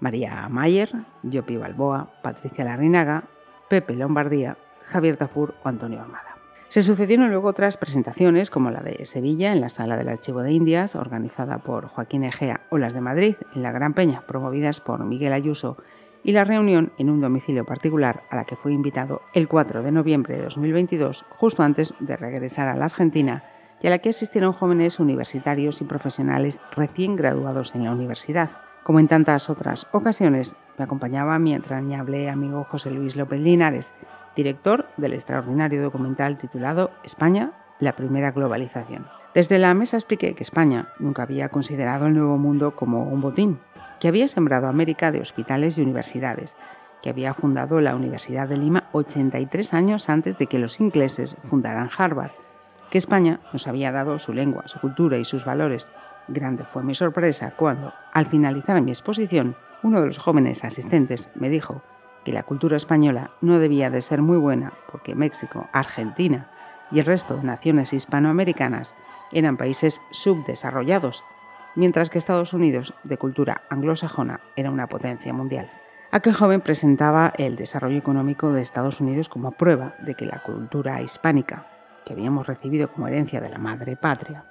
María 0.00 0.48
Mayer, 0.48 0.90
Yopi 1.22 1.56
Balboa, 1.56 2.10
Patricia 2.22 2.64
Larrinaga, 2.64 3.24
Pepe 3.68 3.94
Lombardía, 3.94 4.56
Javier 4.82 5.16
Tafur 5.16 5.54
o 5.62 5.68
Antonio 5.68 6.00
Amada. 6.00 6.33
Se 6.74 6.82
sucedieron 6.82 7.30
luego 7.30 7.46
otras 7.46 7.76
presentaciones, 7.76 8.50
como 8.50 8.72
la 8.72 8.80
de 8.80 9.06
Sevilla 9.06 9.52
en 9.52 9.60
la 9.60 9.68
Sala 9.68 9.96
del 9.96 10.08
Archivo 10.08 10.42
de 10.42 10.50
Indias, 10.50 10.96
organizada 10.96 11.58
por 11.58 11.86
Joaquín 11.86 12.24
Egea, 12.24 12.62
o 12.68 12.78
las 12.78 12.92
de 12.92 13.00
Madrid 13.00 13.36
en 13.54 13.62
la 13.62 13.70
Gran 13.70 13.94
Peña, 13.94 14.24
promovidas 14.26 14.80
por 14.80 15.04
Miguel 15.04 15.34
Ayuso, 15.34 15.76
y 16.24 16.32
la 16.32 16.42
reunión 16.42 16.90
en 16.98 17.10
un 17.10 17.20
domicilio 17.20 17.64
particular 17.64 18.24
a 18.28 18.34
la 18.34 18.44
que 18.44 18.56
fui 18.56 18.72
invitado 18.72 19.22
el 19.34 19.46
4 19.46 19.84
de 19.84 19.92
noviembre 19.92 20.36
de 20.36 20.42
2022, 20.42 21.24
justo 21.38 21.62
antes 21.62 21.94
de 22.00 22.16
regresar 22.16 22.66
a 22.66 22.74
la 22.74 22.86
Argentina 22.86 23.44
y 23.80 23.86
a 23.86 23.90
la 23.90 24.00
que 24.00 24.08
asistieron 24.08 24.52
jóvenes 24.52 24.98
universitarios 24.98 25.80
y 25.80 25.84
profesionales 25.84 26.60
recién 26.74 27.14
graduados 27.14 27.76
en 27.76 27.84
la 27.84 27.92
universidad. 27.92 28.50
Como 28.82 28.98
en 28.98 29.06
tantas 29.06 29.48
otras 29.48 29.86
ocasiones, 29.92 30.56
me 30.76 30.82
acompañaba 30.82 31.38
mi 31.38 31.54
entrañable 31.54 32.28
amigo 32.28 32.66
José 32.68 32.90
Luis 32.90 33.14
López 33.14 33.38
Linares, 33.38 33.94
director 34.36 34.88
del 34.96 35.14
extraordinario 35.14 35.82
documental 35.82 36.36
titulado 36.36 36.90
España, 37.04 37.52
la 37.80 37.96
primera 37.96 38.32
globalización. 38.32 39.06
Desde 39.34 39.58
la 39.58 39.74
mesa 39.74 39.96
expliqué 39.96 40.34
que 40.34 40.42
España 40.42 40.88
nunca 40.98 41.24
había 41.24 41.48
considerado 41.48 42.06
el 42.06 42.14
Nuevo 42.14 42.38
Mundo 42.38 42.76
como 42.76 43.04
un 43.04 43.20
botín, 43.20 43.60
que 43.98 44.08
había 44.08 44.28
sembrado 44.28 44.68
América 44.68 45.10
de 45.10 45.20
hospitales 45.20 45.78
y 45.78 45.82
universidades, 45.82 46.56
que 47.02 47.10
había 47.10 47.34
fundado 47.34 47.80
la 47.80 47.96
Universidad 47.96 48.48
de 48.48 48.56
Lima 48.56 48.88
83 48.92 49.74
años 49.74 50.08
antes 50.08 50.38
de 50.38 50.46
que 50.46 50.58
los 50.58 50.80
ingleses 50.80 51.36
fundaran 51.44 51.90
Harvard, 51.96 52.32
que 52.90 52.98
España 52.98 53.40
nos 53.52 53.66
había 53.66 53.92
dado 53.92 54.18
su 54.18 54.32
lengua, 54.32 54.68
su 54.68 54.80
cultura 54.80 55.18
y 55.18 55.24
sus 55.24 55.44
valores. 55.44 55.90
Grande 56.28 56.64
fue 56.64 56.82
mi 56.82 56.94
sorpresa 56.94 57.54
cuando, 57.56 57.92
al 58.12 58.26
finalizar 58.26 58.80
mi 58.80 58.90
exposición, 58.90 59.56
uno 59.82 60.00
de 60.00 60.06
los 60.06 60.18
jóvenes 60.18 60.64
asistentes 60.64 61.28
me 61.34 61.50
dijo 61.50 61.82
que 62.24 62.32
la 62.32 62.42
cultura 62.42 62.76
española 62.76 63.30
no 63.40 63.58
debía 63.58 63.90
de 63.90 64.02
ser 64.02 64.22
muy 64.22 64.38
buena 64.38 64.72
porque 64.90 65.14
México, 65.14 65.68
Argentina 65.72 66.50
y 66.90 66.98
el 66.98 67.06
resto 67.06 67.36
de 67.36 67.44
naciones 67.44 67.92
hispanoamericanas 67.92 68.94
eran 69.32 69.56
países 69.56 70.00
subdesarrollados, 70.10 71.24
mientras 71.74 72.10
que 72.10 72.18
Estados 72.18 72.52
Unidos, 72.52 72.94
de 73.04 73.18
cultura 73.18 73.62
anglosajona, 73.70 74.40
era 74.56 74.70
una 74.70 74.88
potencia 74.88 75.32
mundial. 75.32 75.70
Aquel 76.10 76.34
joven 76.34 76.60
presentaba 76.60 77.32
el 77.36 77.56
desarrollo 77.56 77.98
económico 77.98 78.52
de 78.52 78.62
Estados 78.62 79.00
Unidos 79.00 79.28
como 79.28 79.52
prueba 79.52 79.94
de 80.00 80.14
que 80.14 80.26
la 80.26 80.42
cultura 80.42 81.02
hispánica 81.02 81.66
que 82.04 82.12
habíamos 82.12 82.46
recibido 82.46 82.90
como 82.92 83.08
herencia 83.08 83.40
de 83.40 83.48
la 83.48 83.58
madre 83.58 83.96
patria, 83.96 84.44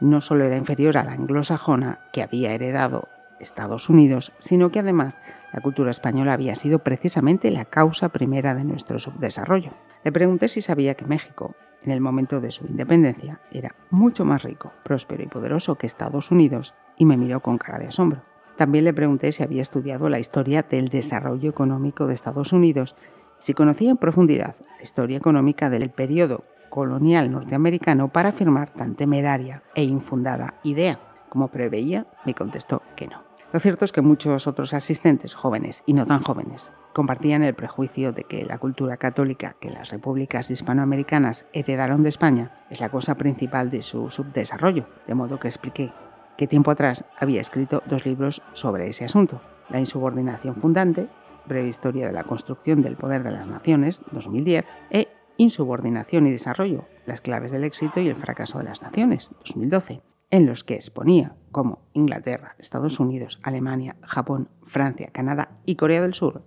no 0.00 0.20
solo 0.20 0.44
era 0.44 0.56
inferior 0.56 0.98
a 0.98 1.04
la 1.04 1.12
anglosajona 1.12 2.00
que 2.12 2.22
había 2.22 2.52
heredado 2.52 3.08
Estados 3.40 3.88
Unidos, 3.88 4.32
sino 4.38 4.70
que 4.70 4.80
además 4.80 5.20
la 5.52 5.60
cultura 5.60 5.90
española 5.90 6.32
había 6.32 6.54
sido 6.54 6.80
precisamente 6.80 7.50
la 7.50 7.64
causa 7.64 8.08
primera 8.08 8.54
de 8.54 8.64
nuestro 8.64 8.98
subdesarrollo. 8.98 9.72
Le 10.04 10.12
pregunté 10.12 10.48
si 10.48 10.60
sabía 10.60 10.94
que 10.94 11.06
México, 11.06 11.54
en 11.82 11.92
el 11.92 12.00
momento 12.00 12.40
de 12.40 12.50
su 12.50 12.66
independencia, 12.66 13.40
era 13.50 13.74
mucho 13.90 14.24
más 14.24 14.42
rico, 14.42 14.72
próspero 14.84 15.22
y 15.22 15.28
poderoso 15.28 15.76
que 15.76 15.86
Estados 15.86 16.30
Unidos 16.30 16.74
y 16.96 17.04
me 17.04 17.16
miró 17.16 17.40
con 17.40 17.58
cara 17.58 17.78
de 17.78 17.88
asombro. 17.88 18.22
También 18.56 18.84
le 18.84 18.94
pregunté 18.94 19.32
si 19.32 19.42
había 19.42 19.62
estudiado 19.62 20.08
la 20.08 20.18
historia 20.18 20.62
del 20.62 20.88
desarrollo 20.88 21.50
económico 21.50 22.06
de 22.06 22.14
Estados 22.14 22.52
Unidos, 22.52 22.96
si 23.38 23.52
conocía 23.52 23.90
en 23.90 23.98
profundidad 23.98 24.56
la 24.78 24.82
historia 24.82 25.18
económica 25.18 25.68
del 25.68 25.90
periodo 25.90 26.44
colonial 26.70 27.30
norteamericano 27.30 28.08
para 28.08 28.30
afirmar 28.30 28.70
tan 28.70 28.94
temeraria 28.94 29.62
e 29.74 29.84
infundada 29.84 30.54
idea. 30.62 30.98
Como 31.28 31.48
preveía, 31.48 32.06
me 32.24 32.34
contestó 32.34 32.82
que 32.96 33.08
no. 33.08 33.25
Lo 33.52 33.60
cierto 33.60 33.84
es 33.84 33.92
que 33.92 34.02
muchos 34.02 34.46
otros 34.46 34.74
asistentes, 34.74 35.34
jóvenes 35.34 35.82
y 35.86 35.92
no 35.92 36.04
tan 36.04 36.22
jóvenes, 36.22 36.72
compartían 36.92 37.42
el 37.42 37.54
prejuicio 37.54 38.12
de 38.12 38.24
que 38.24 38.44
la 38.44 38.58
cultura 38.58 38.96
católica 38.96 39.56
que 39.60 39.70
las 39.70 39.90
repúblicas 39.90 40.50
hispanoamericanas 40.50 41.46
heredaron 41.52 42.02
de 42.02 42.08
España 42.08 42.66
es 42.70 42.80
la 42.80 42.88
cosa 42.88 43.14
principal 43.14 43.70
de 43.70 43.82
su 43.82 44.10
subdesarrollo, 44.10 44.88
de 45.06 45.14
modo 45.14 45.38
que 45.38 45.48
expliqué 45.48 45.92
que 46.36 46.46
tiempo 46.46 46.70
atrás 46.70 47.04
había 47.18 47.40
escrito 47.40 47.82
dos 47.86 48.04
libros 48.04 48.42
sobre 48.52 48.88
ese 48.88 49.04
asunto, 49.04 49.40
La 49.68 49.80
insubordinación 49.80 50.56
fundante, 50.56 51.08
breve 51.46 51.68
historia 51.68 52.06
de 52.06 52.12
la 52.12 52.24
construcción 52.24 52.82
del 52.82 52.96
poder 52.96 53.22
de 53.22 53.32
las 53.32 53.46
naciones, 53.46 54.02
2010, 54.12 54.64
e 54.90 55.08
Insubordinación 55.38 56.26
y 56.26 56.30
Desarrollo, 56.30 56.86
las 57.04 57.20
claves 57.20 57.52
del 57.52 57.64
éxito 57.64 58.00
y 58.00 58.08
el 58.08 58.16
fracaso 58.16 58.58
de 58.58 58.64
las 58.64 58.80
naciones, 58.80 59.32
2012, 59.40 60.02
en 60.30 60.46
los 60.46 60.64
que 60.64 60.74
exponía 60.74 61.36
cómo 61.52 61.80
Inglaterra, 61.92 62.56
Estados 62.58 63.00
Unidos, 63.00 63.40
Alemania, 63.42 63.96
Japón, 64.02 64.48
Francia, 64.64 65.10
Canadá 65.12 65.58
y 65.64 65.76
Corea 65.76 66.02
del 66.02 66.14
Sur 66.14 66.42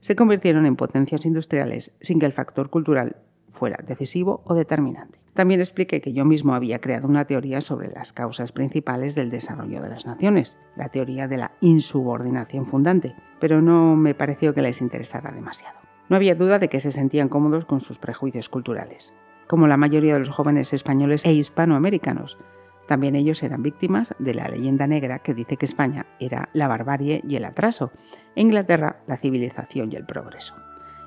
se 0.00 0.16
convirtieron 0.16 0.66
en 0.66 0.76
potencias 0.76 1.24
industriales 1.24 1.92
sin 2.00 2.18
que 2.18 2.26
el 2.26 2.32
factor 2.32 2.68
cultural 2.68 3.16
fuera 3.52 3.78
decisivo 3.86 4.42
o 4.44 4.54
determinante. 4.54 5.18
También 5.32 5.60
expliqué 5.60 6.00
que 6.00 6.12
yo 6.12 6.24
mismo 6.24 6.54
había 6.54 6.80
creado 6.80 7.08
una 7.08 7.24
teoría 7.24 7.60
sobre 7.60 7.88
las 7.88 8.12
causas 8.12 8.52
principales 8.52 9.14
del 9.14 9.30
desarrollo 9.30 9.80
de 9.80 9.88
las 9.88 10.06
naciones, 10.06 10.58
la 10.76 10.90
teoría 10.90 11.26
de 11.26 11.38
la 11.38 11.52
insubordinación 11.60 12.66
fundante, 12.66 13.16
pero 13.40 13.62
no 13.62 13.96
me 13.96 14.14
pareció 14.14 14.54
que 14.54 14.62
les 14.62 14.80
interesara 14.80 15.32
demasiado. 15.32 15.78
No 16.08 16.16
había 16.16 16.34
duda 16.34 16.58
de 16.58 16.68
que 16.68 16.80
se 16.80 16.92
sentían 16.92 17.28
cómodos 17.28 17.64
con 17.64 17.80
sus 17.80 17.98
prejuicios 17.98 18.48
culturales. 18.48 19.14
Como 19.48 19.66
la 19.66 19.76
mayoría 19.76 20.12
de 20.12 20.20
los 20.20 20.30
jóvenes 20.30 20.72
españoles 20.72 21.24
e 21.24 21.32
hispanoamericanos, 21.32 22.38
también 22.86 23.16
ellos 23.16 23.42
eran 23.42 23.62
víctimas 23.62 24.14
de 24.18 24.34
la 24.34 24.48
leyenda 24.48 24.86
negra 24.86 25.20
que 25.20 25.34
dice 25.34 25.56
que 25.56 25.66
España 25.66 26.06
era 26.20 26.48
la 26.52 26.68
barbarie 26.68 27.22
y 27.26 27.36
el 27.36 27.44
atraso, 27.44 27.92
e 28.34 28.42
Inglaterra 28.42 29.00
la 29.06 29.16
civilización 29.16 29.90
y 29.90 29.96
el 29.96 30.04
progreso. 30.04 30.54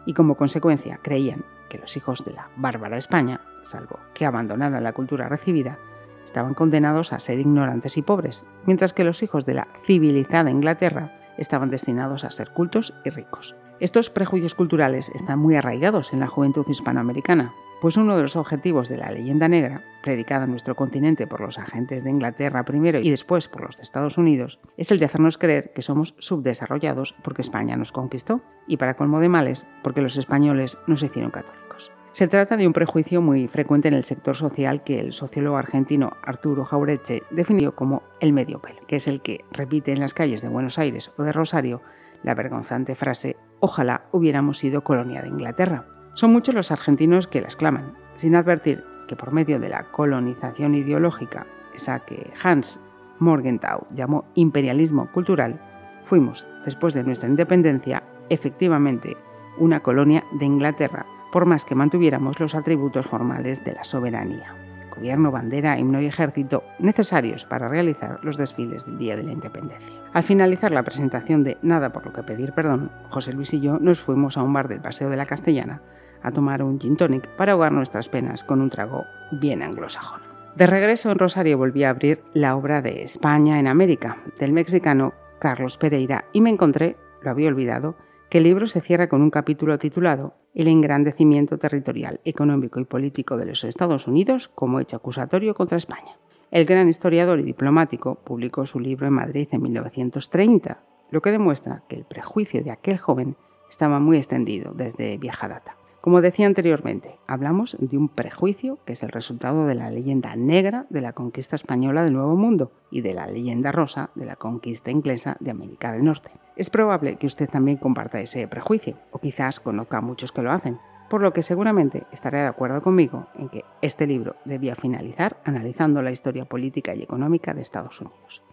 Y 0.06 0.14
como 0.14 0.38
consecuencia 0.38 1.00
creían 1.02 1.46
que 1.70 1.78
los 1.78 1.96
hijos 1.98 2.24
de 2.26 2.34
la 2.34 2.50
bárbara 2.56 2.98
España, 2.98 3.42
salvo 3.62 4.00
que 4.14 4.26
abandonaran 4.26 4.84
la 4.84 4.94
cultura 4.94 5.30
recibida, 5.30 5.78
estaban 6.24 6.54
condenados 6.54 7.14
a 7.14 7.20
ser 7.20 7.40
ignorantes 7.40 7.98
y 7.98 8.02
pobres, 8.02 8.46
mientras 8.66 8.94
que 8.94 9.04
los 9.04 9.22
hijos 9.24 9.46
de 9.46 9.54
la 9.54 9.68
civilizada 9.84 10.50
Inglaterra 10.50 11.14
estaban 11.38 11.70
destinados 11.70 12.24
a 12.24 12.32
ser 12.32 12.52
cultos 12.52 12.94
y 13.06 13.10
ricos. 13.10 13.56
Estos 13.80 14.10
prejuicios 14.10 14.56
culturales 14.56 15.10
están 15.14 15.40
muy 15.40 15.56
arraigados 15.56 16.12
en 16.12 16.20
la 16.20 16.28
juventud 16.28 16.66
hispanoamericana, 16.68 17.54
pues 17.82 17.98
uno 17.98 18.16
de 18.16 18.24
los 18.24 18.36
objetivos 18.36 18.90
de 18.90 18.98
la 18.98 19.12
leyenda 19.12 19.48
negra, 19.48 19.84
predicada 20.02 20.46
en 20.46 20.52
nuestro 20.52 20.76
continente 20.76 21.28
por 21.28 21.42
los 21.42 21.58
agentes 21.58 22.04
de 22.04 22.10
Inglaterra 22.10 22.66
primero 22.66 23.00
y 23.00 23.10
después 23.10 23.48
por 23.48 23.64
los 23.64 23.78
de 23.78 23.84
Estados 23.84 24.18
Unidos, 24.18 24.60
es 24.78 24.92
el 24.92 25.00
de 25.00 25.06
hacernos 25.06 25.38
creer 25.38 25.74
que 25.74 25.82
somos 25.82 26.16
subdesarrollados 26.18 27.16
porque 27.24 27.42
España 27.42 27.78
nos 27.78 27.92
conquistó 27.92 28.42
y 28.68 28.78
para 28.78 28.96
colmo 28.96 29.20
de 29.20 29.30
males 29.30 29.68
porque 29.84 30.02
los 30.02 30.18
españoles 30.18 30.78
nos 30.88 31.04
hicieron 31.04 31.32
católicos. 31.32 31.92
Se 32.14 32.28
trata 32.28 32.58
de 32.58 32.66
un 32.66 32.74
prejuicio 32.74 33.22
muy 33.22 33.48
frecuente 33.48 33.90
en 33.90 33.94
el 33.94 34.04
sector 34.04 34.36
social 34.36 34.84
que 34.84 35.00
el 35.00 35.14
sociólogo 35.14 35.58
argentino 35.58 36.14
Arturo 36.24 36.66
Jaureche 36.66 37.22
definió 37.30 37.76
como 37.76 38.02
el 38.20 38.34
medio 38.34 38.60
pelo, 38.60 38.82
que 38.88 38.96
es 38.96 39.08
el 39.08 39.22
que 39.22 39.46
repite 39.52 39.92
en 39.92 40.00
las 40.00 40.16
calles 40.16 40.42
de 40.42 40.50
Buenos 40.50 40.80
Aires 40.80 41.14
o 41.18 41.24
de 41.24 41.32
Rosario 41.32 41.82
la 42.24 42.34
vergonzante 42.34 42.96
frase 42.96 43.38
ojalá 43.60 44.08
hubiéramos 44.12 44.58
sido 44.58 44.84
colonia 44.84 45.22
de 45.22 45.28
Inglaterra 45.28 45.97
son 46.18 46.34
muchos 46.34 46.56
los 46.56 46.72
argentinos 46.72 47.28
que 47.28 47.42
la 47.42 47.46
exclaman, 47.46 47.94
sin 48.16 48.36
advertir 48.36 48.84
que 49.08 49.16
por 49.16 49.32
medio 49.32 49.60
de 49.60 49.70
la 49.70 49.84
colonización 49.92 50.74
ideológica, 50.74 51.46
esa 51.76 52.00
que 52.00 52.34
Hans 52.44 52.80
Morgenthau 53.20 53.86
llamó 53.94 54.26
imperialismo 54.34 55.12
cultural, 55.12 55.62
fuimos, 56.06 56.48
después 56.66 56.96
de 56.96 57.04
nuestra 57.04 57.30
independencia, 57.30 58.02
efectivamente 58.30 59.16
una 59.60 59.82
colonia 59.82 60.24
de 60.40 60.46
Inglaterra, 60.46 61.06
por 61.32 61.46
más 61.46 61.66
que 61.66 61.76
mantuviéramos 61.76 62.40
los 62.40 62.56
atributos 62.56 63.06
formales 63.06 63.64
de 63.64 63.74
la 63.74 63.84
soberanía 63.84 64.56
gobierno, 64.98 65.30
bandera, 65.30 65.78
himno 65.78 66.02
y 66.02 66.08
ejército 66.08 66.64
necesarios 66.80 67.46
para 67.46 67.68
realizar 67.68 68.20
los 68.24 68.36
desfiles 68.36 68.86
del 68.86 68.98
Día 68.98 69.16
de 69.16 69.22
la 69.22 69.32
Independencia. 69.32 69.96
Al 70.14 70.24
finalizar 70.24 70.72
la 70.72 70.82
presentación 70.82 71.44
de 71.44 71.58
Nada 71.62 71.94
por 71.94 72.04
lo 72.04 72.14
que 72.14 72.24
pedir 72.24 72.54
perdón, 72.54 72.92
José 73.12 73.32
Luis 73.34 73.54
y 73.54 73.62
yo 73.62 73.78
nos 73.80 74.02
fuimos 74.02 74.38
a 74.38 74.42
un 74.42 74.54
bar 74.54 74.68
del 74.68 74.82
Paseo 74.82 75.10
de 75.10 75.18
la 75.18 75.28
Castellana 75.28 75.84
a 76.22 76.32
tomar 76.32 76.64
un 76.64 76.80
gin 76.80 76.98
tonic 76.98 77.28
para 77.36 77.54
ahogar 77.54 77.72
nuestras 77.72 78.10
penas 78.10 78.44
con 78.44 78.62
un 78.62 78.70
trago 78.70 79.06
bien 79.32 79.62
anglosajón. 79.62 80.22
De 80.56 80.66
regreso 80.66 81.12
en 81.12 81.20
Rosario 81.20 81.58
volví 81.58 81.84
a 81.84 81.92
abrir 81.92 82.24
la 82.34 82.56
obra 82.56 82.82
de 82.82 83.04
España 83.04 83.60
en 83.60 83.68
América, 83.68 84.24
del 84.40 84.54
mexicano 84.54 85.14
Carlos 85.40 85.78
Pereira, 85.78 86.26
y 86.34 86.42
me 86.42 86.50
encontré, 86.50 86.98
lo 87.22 87.30
había 87.30 87.50
olvidado, 87.50 87.96
que 88.30 88.40
el 88.40 88.44
libro 88.44 88.68
se 88.68 88.82
cierra 88.82 89.08
con 89.08 89.22
un 89.22 89.30
capítulo 89.30 89.78
titulado 89.78 90.34
El 90.54 90.68
engrandecimiento 90.68 91.58
territorial, 91.58 92.20
económico 92.26 92.80
y 92.80 92.86
político 92.86 93.38
de 93.38 93.46
los 93.46 93.64
Estados 93.64 94.08
Unidos 94.08 94.50
como 94.54 94.80
hecho 94.80 94.98
acusatorio 94.98 95.54
contra 95.54 95.78
España. 95.78 96.18
El 96.50 96.66
gran 96.66 96.90
historiador 96.90 97.40
y 97.40 97.44
diplomático 97.44 98.16
publicó 98.16 98.66
su 98.66 98.80
libro 98.80 99.08
en 99.08 99.14
Madrid 99.14 99.48
en 99.52 99.62
1930, 99.62 100.84
lo 101.12 101.22
que 101.22 101.32
demuestra 101.32 101.84
que 101.88 101.98
el 101.98 102.06
prejuicio 102.06 102.64
de 102.64 102.72
aquel 102.72 102.98
joven 102.98 103.38
estaba 103.70 104.00
muy 104.00 104.18
extendido 104.18 104.74
desde 104.74 105.18
vieja 105.18 105.48
data. 105.48 105.78
Como 106.08 106.22
decía 106.22 106.48
anteriormente, 106.48 107.20
hablamos 107.28 107.76
de 107.82 107.98
un 107.98 108.08
prejuicio 108.08 108.80
que 108.86 108.94
es 108.94 109.04
el 109.04 109.10
resultado 109.10 109.66
de 109.66 109.76
la 109.76 109.92
leyenda 109.92 110.38
negra 110.38 110.86
de 110.90 111.02
la 111.02 111.12
conquista 111.12 111.58
española 111.58 112.02
del 112.02 112.14
Nuevo 112.14 112.38
Mundo 112.38 112.72
y 112.90 113.02
de 113.02 113.14
la 113.14 113.28
leyenda 113.28 113.74
rosa 113.74 114.10
de 114.16 114.26
la 114.26 114.38
conquista 114.38 114.90
inglesa 114.90 115.36
de 115.42 115.52
América 115.52 115.92
del 115.92 116.06
Norte. 116.06 116.32
Es 116.56 116.70
probable 116.70 117.18
que 117.18 117.28
usted 117.28 117.50
también 117.50 117.76
comparta 117.76 118.22
ese 118.22 118.48
prejuicio, 118.48 118.96
o 119.12 119.20
quizás 119.20 119.60
conozca 119.60 119.98
a 119.98 120.02
muchos 120.02 120.32
que 120.32 120.42
lo 120.42 120.54
hacen, 120.54 120.80
por 121.10 121.22
lo 121.22 121.34
que 121.34 121.44
seguramente 121.44 122.06
estará 122.14 122.40
de 122.40 122.48
acuerdo 122.48 122.82
conmigo 122.82 123.28
en 123.36 123.50
que 123.50 123.66
este 123.82 124.08
libro 124.08 124.38
debía 124.46 124.76
finalizar 124.76 125.36
analizando 125.44 126.02
la 126.02 126.12
historia 126.12 126.46
política 126.46 126.96
y 126.96 127.04
económica 127.04 127.54
de 127.54 127.64
Estados 127.64 128.00
Unidos. 128.00 128.44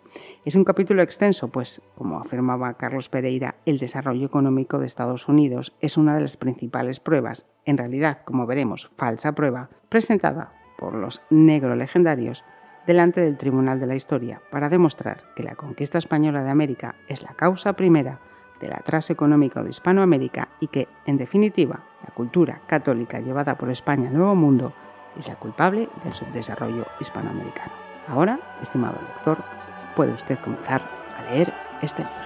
Es 0.44 0.56
un 0.56 0.64
capítulo 0.64 1.02
extenso, 1.02 1.48
pues, 1.48 1.80
como 1.96 2.20
afirmaba 2.20 2.74
Carlos 2.74 3.08
Pereira, 3.08 3.56
el 3.64 3.78
desarrollo 3.78 4.26
económico 4.26 4.78
de 4.78 4.86
Estados 4.86 5.28
Unidos 5.28 5.74
es 5.80 5.96
una 5.96 6.14
de 6.14 6.20
las 6.20 6.36
principales 6.36 7.00
pruebas, 7.00 7.46
en 7.64 7.78
realidad, 7.78 8.22
como 8.24 8.46
veremos, 8.46 8.92
falsa 8.96 9.32
prueba, 9.32 9.70
presentada 9.88 10.52
por 10.78 10.94
los 10.94 11.22
negro 11.30 11.74
legendarios 11.76 12.44
delante 12.86 13.22
del 13.22 13.38
Tribunal 13.38 13.80
de 13.80 13.86
la 13.86 13.94
Historia 13.94 14.42
para 14.50 14.68
demostrar 14.68 15.22
que 15.34 15.42
la 15.42 15.54
conquista 15.54 15.98
española 15.98 16.42
de 16.42 16.50
América 16.50 16.94
es 17.08 17.22
la 17.22 17.34
causa 17.34 17.72
primera 17.72 18.20
del 18.60 18.74
atraso 18.74 19.12
económico 19.12 19.62
de 19.62 19.70
Hispanoamérica 19.70 20.48
y 20.60 20.68
que, 20.68 20.88
en 21.06 21.16
definitiva, 21.16 21.84
la 22.06 22.14
cultura 22.14 22.60
católica 22.66 23.20
llevada 23.20 23.56
por 23.56 23.70
España 23.70 24.08
al 24.08 24.14
Nuevo 24.14 24.34
Mundo 24.34 24.74
es 25.18 25.28
la 25.28 25.36
culpable 25.36 25.88
del 26.02 26.14
subdesarrollo 26.14 26.86
hispanoamericano. 27.00 27.72
Ahora, 28.08 28.58
estimado 28.60 28.98
lector, 29.00 29.38
puede 29.94 30.12
usted 30.12 30.38
comenzar 30.38 30.82
a 31.16 31.22
leer 31.30 31.52
este 31.82 32.02
libro. 32.02 32.24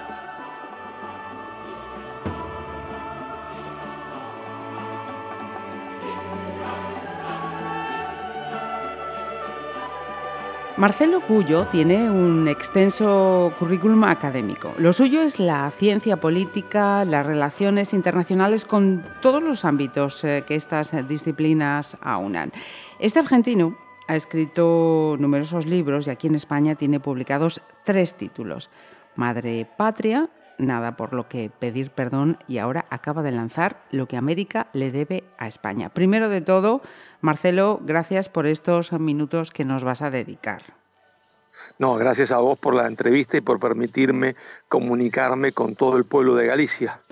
Marcelo 10.79 11.21
Cuyo 11.23 11.67
tiene 11.67 12.09
un 12.09 12.47
extenso 12.47 13.53
currículum 13.59 14.05
académico. 14.05 14.73
Lo 14.79 14.93
suyo 14.93 15.23
es 15.23 15.41
la 15.41 15.69
ciencia 15.73 16.19
política, 16.19 17.05
las 17.05 17.27
relaciones 17.27 17.93
internacionales 17.93 18.65
con 18.65 19.05
todos 19.21 19.43
los 19.43 19.65
ámbitos 19.65 20.23
eh, 20.23 20.45
que 20.47 20.55
estas 20.55 20.93
disciplinas 21.09 21.97
aunan. 22.01 22.53
Este 23.01 23.19
argentino 23.19 23.77
ha 24.09 24.17
escrito 24.17 25.17
numerosos 25.21 25.67
libros 25.67 26.07
y 26.07 26.11
aquí 26.11 26.27
en 26.27 26.35
España 26.35 26.75
tiene 26.75 26.99
publicados 26.99 27.61
tres 27.85 28.15
títulos. 28.15 28.71
Madre 29.15 29.69
Patria, 29.77 30.29
Nada 30.59 30.97
por 30.97 31.15
lo 31.15 31.29
que 31.29 31.51
pedir 31.57 31.91
perdón 31.91 32.37
y 32.49 32.59
ahora 32.59 32.85
acaba 32.91 33.23
de 33.23 33.31
lanzar 33.31 33.81
Lo 33.93 34.09
que 34.09 34.17
América 34.17 34.67
le 34.73 34.91
debe 34.91 35.23
a 35.39 35.47
España. 35.47 35.89
Primero 35.89 36.29
de 36.29 36.41
todo, 36.41 36.83
Marcelo, 37.21 37.81
gracias 37.85 38.29
por 38.29 38.45
estos 38.45 38.91
minutos 38.93 39.53
que 39.53 39.65
nos 39.65 39.85
vas 39.85 40.03
a 40.03 40.11
dedicar. 40.11 40.63
No, 41.79 41.95
gracias 41.95 42.33
a 42.33 42.39
vos 42.39 42.59
por 42.59 42.75
la 42.75 42.89
entrevista 42.89 43.37
y 43.37 43.41
por 43.41 43.61
permitirme 43.61 44.35
comunicarme 44.69 45.53
con 45.53 45.77
todo 45.77 45.97
el 45.97 46.05
pueblo 46.05 46.35
de 46.35 46.47
Galicia. 46.47 47.03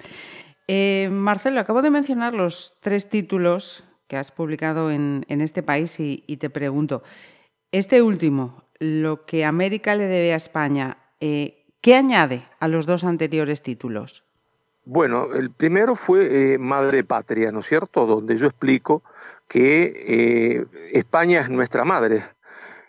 Eh, 0.66 1.08
Marcelo, 1.12 1.60
acabo 1.60 1.82
de 1.82 1.90
mencionar 1.90 2.34
los 2.34 2.74
tres 2.80 3.08
títulos 3.08 3.84
que 4.08 4.16
has 4.16 4.30
publicado 4.30 4.90
en, 4.90 5.24
este 5.28 5.62
país 5.62 5.98
y, 5.98 6.36
te 6.36 6.50
pregunto, 6.50 7.02
este 7.72 8.02
último, 8.02 8.64
lo 8.78 9.26
que 9.26 9.44
América 9.44 9.94
le 9.94 10.06
debe 10.06 10.32
a 10.32 10.36
España, 10.36 10.98
eh, 11.20 11.66
¿qué 11.80 11.94
añade 11.94 12.42
a 12.60 12.68
los 12.68 12.86
dos 12.86 13.04
anteriores 13.04 13.62
títulos? 13.62 14.24
Bueno, 14.84 15.34
el 15.34 15.50
primero 15.50 15.96
fue 15.96 16.54
eh, 16.54 16.58
Madre 16.58 17.02
Patria, 17.02 17.50
¿no 17.50 17.60
es 17.60 17.66
cierto? 17.66 18.06
Donde 18.06 18.36
yo 18.36 18.46
explico 18.46 19.02
que 19.48 19.92
eh, 20.06 20.66
España 20.92 21.40
es 21.40 21.50
nuestra 21.50 21.84
madre. 21.84 22.24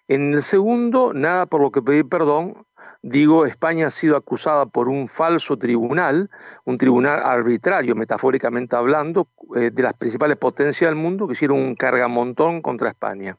En 0.07 0.33
el 0.33 0.43
segundo, 0.43 1.13
Nada 1.13 1.47
por 1.47 1.61
lo 1.61 1.71
que 1.71 1.81
pedir 1.81 2.07
perdón, 2.07 2.66
Digo, 3.01 3.45
España 3.45 3.87
ha 3.87 3.91
sido 3.91 4.17
acusada 4.17 4.65
por 4.65 4.89
un 4.89 5.07
falso 5.07 5.57
tribunal, 5.57 6.29
un 6.65 6.77
tribunal 6.77 7.21
arbitrario, 7.23 7.95
metafóricamente 7.95 8.75
hablando, 8.75 9.27
eh, 9.55 9.69
de 9.71 9.83
las 9.83 9.93
principales 9.93 10.37
potencias 10.37 10.89
del 10.89 10.95
mundo 10.95 11.27
que 11.27 11.33
hicieron 11.33 11.59
un 11.59 11.75
cargamontón 11.75 12.61
contra 12.61 12.89
España. 12.89 13.37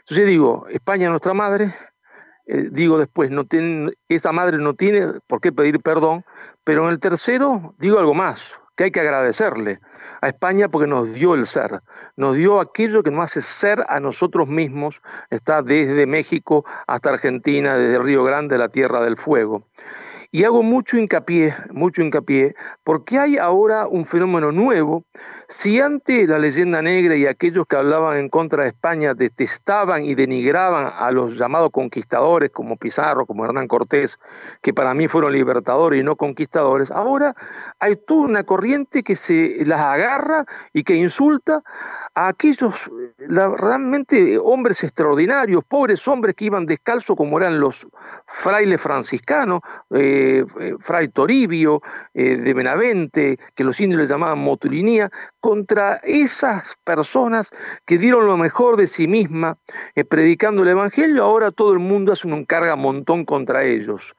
Entonces 0.00 0.26
digo, 0.26 0.66
España 0.68 1.04
es 1.04 1.10
nuestra 1.10 1.34
madre, 1.34 1.74
eh, 2.46 2.68
digo 2.72 2.98
después, 2.98 3.30
no 3.30 3.46
esta 4.08 4.32
madre 4.32 4.58
no 4.58 4.74
tiene 4.74 5.20
por 5.28 5.40
qué 5.40 5.52
pedir 5.52 5.80
perdón, 5.80 6.24
pero 6.64 6.84
en 6.84 6.90
el 6.90 6.98
tercero 6.98 7.74
digo 7.78 7.98
algo 7.98 8.14
más, 8.14 8.59
que 8.80 8.84
hay 8.84 8.92
que 8.92 9.00
agradecerle 9.00 9.78
a 10.22 10.28
España 10.28 10.70
porque 10.70 10.86
nos 10.86 11.12
dio 11.12 11.34
el 11.34 11.44
ser, 11.44 11.82
nos 12.16 12.34
dio 12.34 12.60
aquello 12.60 13.02
que 13.02 13.10
nos 13.10 13.24
hace 13.24 13.42
ser 13.42 13.84
a 13.90 14.00
nosotros 14.00 14.48
mismos, 14.48 15.02
está 15.28 15.60
desde 15.60 16.06
México 16.06 16.64
hasta 16.86 17.10
Argentina, 17.10 17.76
desde 17.76 17.98
Río 17.98 18.24
Grande, 18.24 18.56
la 18.56 18.70
Tierra 18.70 19.02
del 19.02 19.18
Fuego. 19.18 19.64
Y 20.32 20.44
hago 20.44 20.62
mucho 20.62 20.96
hincapié, 20.96 21.54
mucho 21.72 22.02
hincapié, 22.02 22.54
porque 22.84 23.18
hay 23.18 23.36
ahora 23.36 23.88
un 23.88 24.06
fenómeno 24.06 24.52
nuevo. 24.52 25.04
Si 25.48 25.80
antes 25.80 26.28
la 26.28 26.38
leyenda 26.38 26.80
negra 26.80 27.16
y 27.16 27.26
aquellos 27.26 27.66
que 27.66 27.74
hablaban 27.74 28.16
en 28.18 28.28
contra 28.28 28.62
de 28.62 28.68
España 28.68 29.14
detestaban 29.14 30.04
y 30.04 30.14
denigraban 30.14 30.92
a 30.96 31.10
los 31.10 31.36
llamados 31.36 31.70
conquistadores 31.72 32.50
como 32.50 32.76
Pizarro, 32.76 33.26
como 33.26 33.44
Hernán 33.44 33.66
Cortés, 33.66 34.20
que 34.62 34.72
para 34.72 34.94
mí 34.94 35.08
fueron 35.08 35.32
libertadores 35.32 36.00
y 36.00 36.04
no 36.04 36.14
conquistadores, 36.14 36.92
ahora 36.92 37.34
hay 37.80 37.96
toda 37.96 38.20
una 38.20 38.44
corriente 38.44 39.02
que 39.02 39.16
se 39.16 39.64
las 39.66 39.80
agarra 39.80 40.44
y 40.72 40.84
que 40.84 40.94
insulta 40.94 41.62
a 42.14 42.28
aquellos 42.28 42.74
realmente 43.18 44.38
hombres 44.38 44.84
extraordinarios, 44.84 45.64
pobres 45.64 46.06
hombres 46.06 46.36
que 46.36 46.44
iban 46.44 46.66
descalzos 46.66 47.16
como 47.16 47.38
eran 47.38 47.58
los 47.58 47.88
frailes 48.26 48.80
franciscanos, 48.80 49.60
eh, 49.90 50.19
eh, 50.20 50.44
Fray 50.78 51.08
Toribio 51.08 51.82
eh, 52.14 52.36
de 52.36 52.54
Benavente, 52.54 53.38
que 53.54 53.64
los 53.64 53.80
indios 53.80 54.00
le 54.00 54.06
llamaban 54.06 54.38
Motulinía, 54.38 55.10
contra 55.40 55.96
esas 56.02 56.76
personas 56.84 57.50
que 57.86 57.98
dieron 57.98 58.26
lo 58.26 58.36
mejor 58.36 58.76
de 58.76 58.86
sí 58.86 59.08
misma 59.08 59.56
predicando 60.08 60.62
el 60.62 60.68
Evangelio, 60.68 61.24
ahora 61.24 61.50
todo 61.50 61.72
el 61.72 61.78
mundo 61.78 62.12
hace 62.12 62.26
un 62.26 62.44
carga 62.44 62.76
montón 62.76 63.24
contra 63.24 63.64
ellos. 63.64 64.14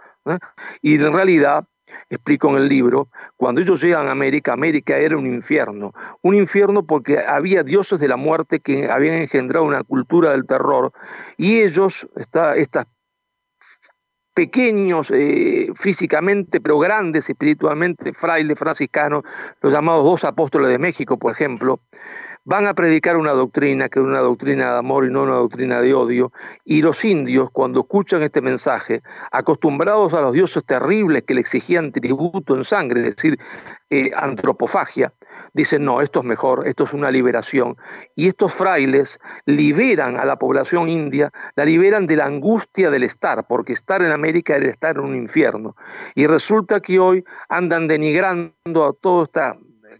Y 0.82 0.96
en 0.96 1.14
realidad 1.14 1.66
explico 2.10 2.50
en 2.50 2.58
el 2.58 2.68
libro, 2.68 3.10
cuando 3.38 3.62
ellos 3.62 3.82
llegan 3.82 4.08
a 4.08 4.12
América, 4.12 4.54
América 4.54 4.98
era 4.98 5.18
un 5.18 5.28
infierno, 5.28 5.94
un 6.22 6.36
infierno 6.36 6.86
porque 6.86 7.20
había 7.20 7.64
dioses 7.64 8.00
de 8.00 8.08
la 8.08 8.18
muerte 8.18 8.60
que 8.60 8.90
habían 8.90 9.16
engendrado 9.16 9.66
una 9.66 9.84
cultura 9.84 10.32
del 10.32 10.46
terror 10.46 10.92
y 11.38 11.62
ellos, 11.62 12.08
esta, 12.16 12.56
estas 12.56 12.86
pequeños 14.34 15.12
eh, 15.12 15.70
físicamente, 15.76 16.62
pero 16.62 16.80
grandes 16.80 17.30
espiritualmente, 17.30 18.14
frailes 18.14 18.58
franciscanos, 18.58 19.24
los 19.62 19.74
llamados 19.74 20.04
dos 20.04 20.24
apóstoles 20.24 20.70
de 20.70 20.80
México, 20.80 21.18
por 21.18 21.32
ejemplo, 21.32 21.82
van 22.44 22.66
a 22.66 22.74
predicar 22.74 23.18
una 23.18 23.32
doctrina 23.32 23.90
que 23.90 24.00
es 24.00 24.06
una 24.06 24.20
doctrina 24.20 24.74
de 24.74 24.80
amor 24.80 25.06
y 25.06 25.12
no 25.12 25.24
una 25.24 25.36
doctrina 25.36 25.82
de 25.82 25.94
odio, 25.94 26.32
y 26.66 26.82
los 26.82 27.04
indios, 27.06 27.50
cuando 27.52 27.82
escuchan 27.82 28.24
este 28.24 28.42
mensaje, 28.42 29.02
acostumbrados 29.32 30.14
a 30.14 30.22
los 30.22 30.34
dioses 30.34 30.64
terribles 30.66 31.24
que 31.24 31.36
le 31.36 31.42
exigían 31.42 31.92
tributo 31.92 32.56
en 32.56 32.64
sangre, 32.64 33.08
es 33.08 33.16
decir, 33.16 33.38
eh, 33.90 34.12
antropofagia, 34.16 35.14
dicen, 35.54 35.86
no, 35.86 36.02
esto 36.02 36.20
es 36.20 36.26
mejor, 36.26 36.68
esto 36.68 36.84
es 36.86 36.94
una 36.94 37.12
liberación. 37.12 37.78
Y 38.16 38.28
estos 38.28 38.54
frailes 38.54 39.20
liberan 39.46 40.18
a 40.18 40.26
la 40.26 40.38
población 40.38 40.90
india, 40.90 41.32
la 41.56 41.66
liberan 41.66 42.08
de 42.08 42.16
la 42.16 42.26
angustia 42.26 42.90
del 42.90 43.04
estar, 43.04 43.46
porque 43.48 43.74
estar 43.74 44.02
en 44.02 44.12
América 44.12 44.56
era 44.56 44.70
estar 44.70 44.98
en 44.98 45.04
un 45.04 45.16
infierno. 45.16 45.76
Y 46.16 46.28
resulta 46.28 46.80
que 46.80 47.00
hoy 47.00 47.24
andan 47.50 47.88
denigrando 47.88 48.86
a 48.86 48.94
toda 48.94 49.24
esta 49.24 49.58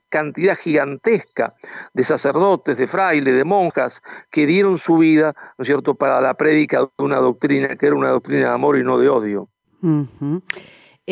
cantidad 0.10 0.56
gigantesca 0.58 1.56
de 1.94 2.04
sacerdotes, 2.04 2.78
de 2.78 2.88
frailes, 2.88 3.36
de 3.36 3.44
monjas 3.44 4.02
que 4.30 4.46
dieron 4.46 4.78
su 4.78 4.98
vida, 4.98 5.34
¿no 5.58 5.64
es 5.64 5.68
cierto?, 5.68 5.96
para 5.96 6.22
la 6.22 6.34
prédica 6.36 6.82
de 6.82 7.04
una 7.04 7.18
doctrina 7.18 7.76
que 7.76 7.88
era 7.88 7.96
una 7.96 8.10
doctrina 8.10 8.50
de 8.50 8.54
amor 8.54 8.78
y 8.78 8.84
no 8.84 8.98
de 8.98 9.10
odio. 9.10 9.50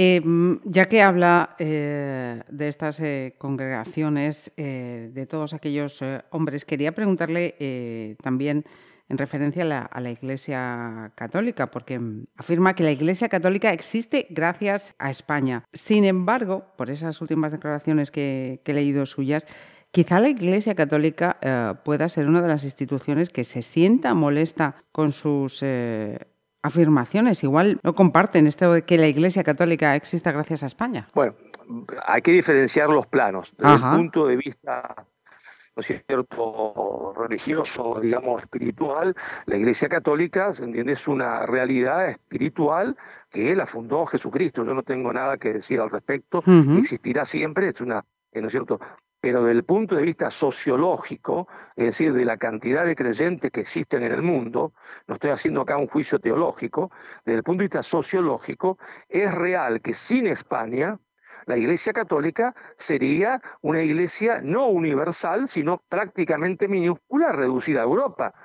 Eh, 0.02 0.22
ya 0.64 0.88
que 0.88 1.02
habla 1.02 1.58
eh, 1.60 2.42
de 2.48 2.68
estas 2.70 3.02
eh, 3.02 3.36
congregaciones, 3.38 4.50
de 4.56 5.26
todos 5.28 5.54
aquellos 5.54 6.00
hombres, 6.30 6.64
quería 6.64 6.94
preguntarle 6.94 8.16
también 8.24 8.64
en 9.10 9.18
referencia 9.18 9.64
a 9.92 10.00
la, 10.00 10.10
Iglesia 10.10 11.12
Católica, 11.16 11.70
porque 11.70 12.00
mm, 12.00 12.28
afirma 12.38 12.76
que 12.76 12.84
la 12.84 12.92
Iglesia 12.92 13.28
Católica 13.28 13.74
existe 13.74 14.28
gracias 14.30 14.96
a 15.00 15.10
España. 15.10 15.66
Sin 15.74 16.06
embargo, 16.06 16.64
por 16.78 16.90
esas 16.90 17.20
últimas 17.20 17.52
declaraciones 17.52 18.10
que, 18.10 18.62
he 18.64 18.74
leído 18.74 19.06
suyas, 19.06 19.48
quizá 19.92 20.22
la 20.22 20.30
Iglesia 20.30 20.76
Católica 20.76 21.38
eh, 21.42 21.74
pueda 21.84 22.08
ser 22.08 22.28
una 22.28 22.42
de 22.42 22.48
las 22.48 22.64
instituciones 22.64 23.30
que 23.32 23.44
se 23.44 23.64
sienta 23.64 24.14
molesta 24.14 24.78
con 24.94 25.12
sus 25.12 25.62
eh, 25.62 26.20
afirmaciones. 26.62 27.44
Igual 27.44 27.80
no 27.84 27.96
comparten 27.96 28.48
esto 28.48 28.74
de 28.74 28.84
que 28.84 28.98
la 28.98 29.08
Iglesia 29.08 29.44
Católica 29.44 29.96
exista 29.96 30.32
gracias 30.32 30.64
a 30.64 30.66
España. 30.66 31.08
Bueno, 31.14 31.36
hay 32.06 32.22
que 32.22 32.32
diferenciar 32.32 32.90
los 32.90 33.08
planos. 33.08 33.54
Desde 33.58 33.74
el 33.76 33.82
punto 33.82 34.28
de 34.28 34.38
vista 34.38 35.06
cierto?, 35.82 37.14
religioso, 37.18 38.00
digamos, 38.02 38.42
espiritual, 38.42 39.16
la 39.46 39.58
Iglesia 39.58 39.90
Católica, 39.90 40.54
¿se 40.54 40.64
entiende?, 40.64 40.94
es 40.94 41.08
una 41.08 41.46
realidad 41.46 42.10
espiritual 42.10 42.98
que 43.30 43.56
la 43.56 43.66
fundó 43.66 44.06
Jesucristo. 44.06 44.64
Yo 44.64 44.74
no 44.74 44.84
tengo 44.84 45.12
nada 45.14 45.38
que 45.38 45.54
decir 45.54 45.80
al 45.80 45.90
respecto, 45.90 46.44
existirá 46.78 47.26
siempre, 47.26 47.70
es 47.70 47.82
una, 47.82 48.04
¿no 48.34 48.48
es 48.48 48.52
cierto?, 48.52 48.80
pero 49.22 49.44
desde 49.44 49.58
el 49.60 49.66
punto 49.66 49.96
de 49.96 50.04
vista 50.04 50.32
sociológico, 50.32 51.48
es 51.76 51.86
decir, 51.86 52.14
de 52.14 52.26
la 52.26 52.38
cantidad 52.38 52.86
de 52.86 52.96
creyentes 52.96 53.52
que 53.52 53.62
existen 53.62 54.04
en 54.04 54.14
el 54.14 54.22
mundo, 54.22 54.74
no 55.08 55.16
estoy 55.16 55.32
haciendo 55.32 55.62
acá 55.62 55.78
un 55.78 55.88
juicio 55.88 56.20
teológico, 56.20 56.92
desde 57.26 57.38
el 57.38 57.44
punto 57.44 57.60
de 57.60 57.66
vista 57.66 57.84
sociológico, 57.84 58.78
es 59.10 59.34
real 59.34 59.82
que 59.82 59.94
sin 59.94 60.28
España, 60.28 61.00
la 61.50 61.58
Iglesia 61.58 61.94
Católica 61.94 62.54
sería 62.78 63.42
una 63.62 63.82
iglesia 63.82 64.40
no 64.44 64.68
universal, 64.68 65.48
sino 65.48 65.82
prácticamente 65.90 66.68
minúscula, 66.68 67.32
reducida 67.32 67.80
a 67.80 67.86
Europa, 67.86 68.36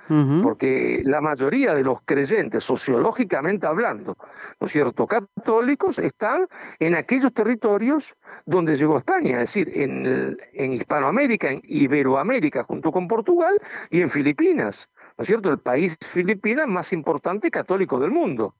porque 0.42 1.02
la 1.04 1.20
mayoría 1.20 1.74
de 1.74 1.82
los 1.82 2.00
creyentes, 2.06 2.64
sociológicamente 2.64 3.66
hablando, 3.66 4.16
¿no 4.58 4.66
es 4.66 4.72
cierto?, 4.72 5.06
católicos, 5.06 5.98
están 5.98 6.48
en 6.78 6.94
aquellos 6.94 7.34
territorios 7.34 8.14
donde 8.46 8.74
llegó 8.74 8.96
España, 8.96 9.42
es 9.42 9.52
decir, 9.52 9.70
en, 9.74 10.38
en 10.54 10.72
Hispanoamérica, 10.72 11.50
en 11.50 11.60
Iberoamérica, 11.62 12.62
junto 12.64 12.90
con 12.90 13.06
Portugal, 13.06 13.60
y 13.90 14.00
en 14.00 14.08
Filipinas, 14.08 14.88
¿no 15.18 15.22
es 15.22 15.26
cierto?, 15.26 15.50
el 15.50 15.58
país 15.58 15.98
Filipinas 16.00 16.66
más 16.68 16.90
importante 16.94 17.50
católico 17.50 18.00
del 18.00 18.12
mundo. 18.12 18.54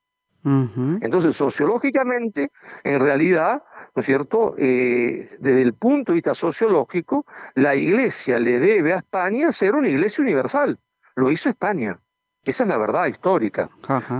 Entonces, 0.44 1.36
sociológicamente, 1.36 2.50
en 2.82 3.00
realidad, 3.00 3.62
¿no 3.94 4.00
es 4.00 4.06
cierto? 4.06 4.54
Eh, 4.58 5.36
desde 5.38 5.62
el 5.62 5.72
punto 5.74 6.12
de 6.12 6.16
vista 6.16 6.34
sociológico, 6.34 7.24
la 7.54 7.74
Iglesia 7.74 8.38
le 8.38 8.58
debe 8.58 8.92
a 8.92 8.98
España 8.98 9.50
ser 9.52 9.74
una 9.74 9.88
Iglesia 9.88 10.22
universal. 10.22 10.78
Lo 11.16 11.30
hizo 11.30 11.48
España. 11.48 11.98
Esa 12.44 12.64
es 12.64 12.68
la 12.68 12.76
verdad 12.76 13.06
histórica. 13.06 13.70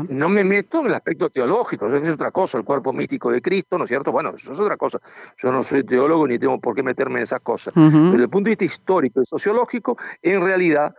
No 0.08 0.28
me 0.28 0.44
meto 0.44 0.80
en 0.80 0.86
el 0.86 0.94
aspecto 0.94 1.28
teológico, 1.28 1.86
eso 1.86 1.96
es 1.96 2.10
otra 2.10 2.30
cosa, 2.30 2.58
el 2.58 2.64
cuerpo 2.64 2.92
místico 2.92 3.30
de 3.30 3.42
Cristo, 3.42 3.76
¿no 3.76 3.84
es 3.84 3.88
cierto? 3.88 4.12
Bueno, 4.12 4.34
eso 4.36 4.52
es 4.52 4.58
otra 4.58 4.76
cosa. 4.76 4.98
Yo 5.38 5.52
no 5.52 5.62
soy 5.62 5.84
teólogo 5.84 6.26
ni 6.26 6.38
tengo 6.38 6.58
por 6.60 6.74
qué 6.74 6.82
meterme 6.82 7.16
en 7.16 7.24
esas 7.24 7.40
cosas. 7.40 7.74
Pero 7.74 7.90
desde 7.90 8.22
el 8.22 8.30
punto 8.30 8.48
de 8.48 8.52
vista 8.52 8.64
histórico 8.64 9.20
y 9.20 9.26
sociológico, 9.26 9.98
en 10.22 10.40
realidad, 10.40 10.94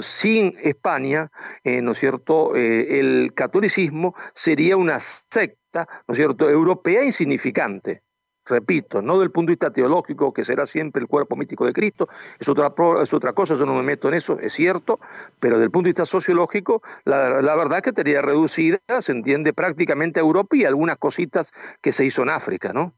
sin 0.00 0.54
España, 0.62 1.30
eh, 1.64 1.80
¿no 1.80 1.92
es 1.92 1.98
cierto? 1.98 2.54
Eh, 2.54 3.00
el 3.00 3.32
catolicismo 3.34 4.14
sería 4.34 4.76
una 4.76 5.00
secta, 5.00 5.88
¿no 6.06 6.12
es 6.12 6.16
cierto?, 6.16 6.48
europea 6.48 7.04
insignificante 7.04 8.02
repito, 8.48 9.02
no 9.02 9.18
del 9.18 9.30
punto 9.30 9.50
de 9.50 9.52
vista 9.52 9.70
teológico, 9.70 10.32
que 10.32 10.44
será 10.44 10.66
siempre 10.66 11.02
el 11.02 11.08
cuerpo 11.08 11.36
místico 11.36 11.66
de 11.66 11.72
Cristo, 11.72 12.08
es 12.38 12.48
otra, 12.48 12.72
es 13.02 13.12
otra 13.12 13.32
cosa, 13.32 13.54
yo 13.54 13.66
no 13.66 13.74
me 13.74 13.82
meto 13.82 14.08
en 14.08 14.14
eso, 14.14 14.38
es 14.40 14.52
cierto, 14.52 14.98
pero 15.40 15.56
desde 15.56 15.66
el 15.66 15.70
punto 15.70 15.86
de 15.86 15.90
vista 15.90 16.06
sociológico, 16.06 16.82
la, 17.04 17.42
la 17.42 17.56
verdad 17.56 17.82
que 17.82 17.90
estaría 17.90 18.22
reducida, 18.22 18.78
se 19.00 19.12
entiende 19.12 19.52
prácticamente 19.52 20.20
a 20.20 20.22
Europa 20.22 20.56
y 20.56 20.64
algunas 20.64 20.98
cositas 20.98 21.52
que 21.80 21.92
se 21.92 22.04
hizo 22.04 22.22
en 22.22 22.30
África, 22.30 22.72
¿no? 22.72 22.94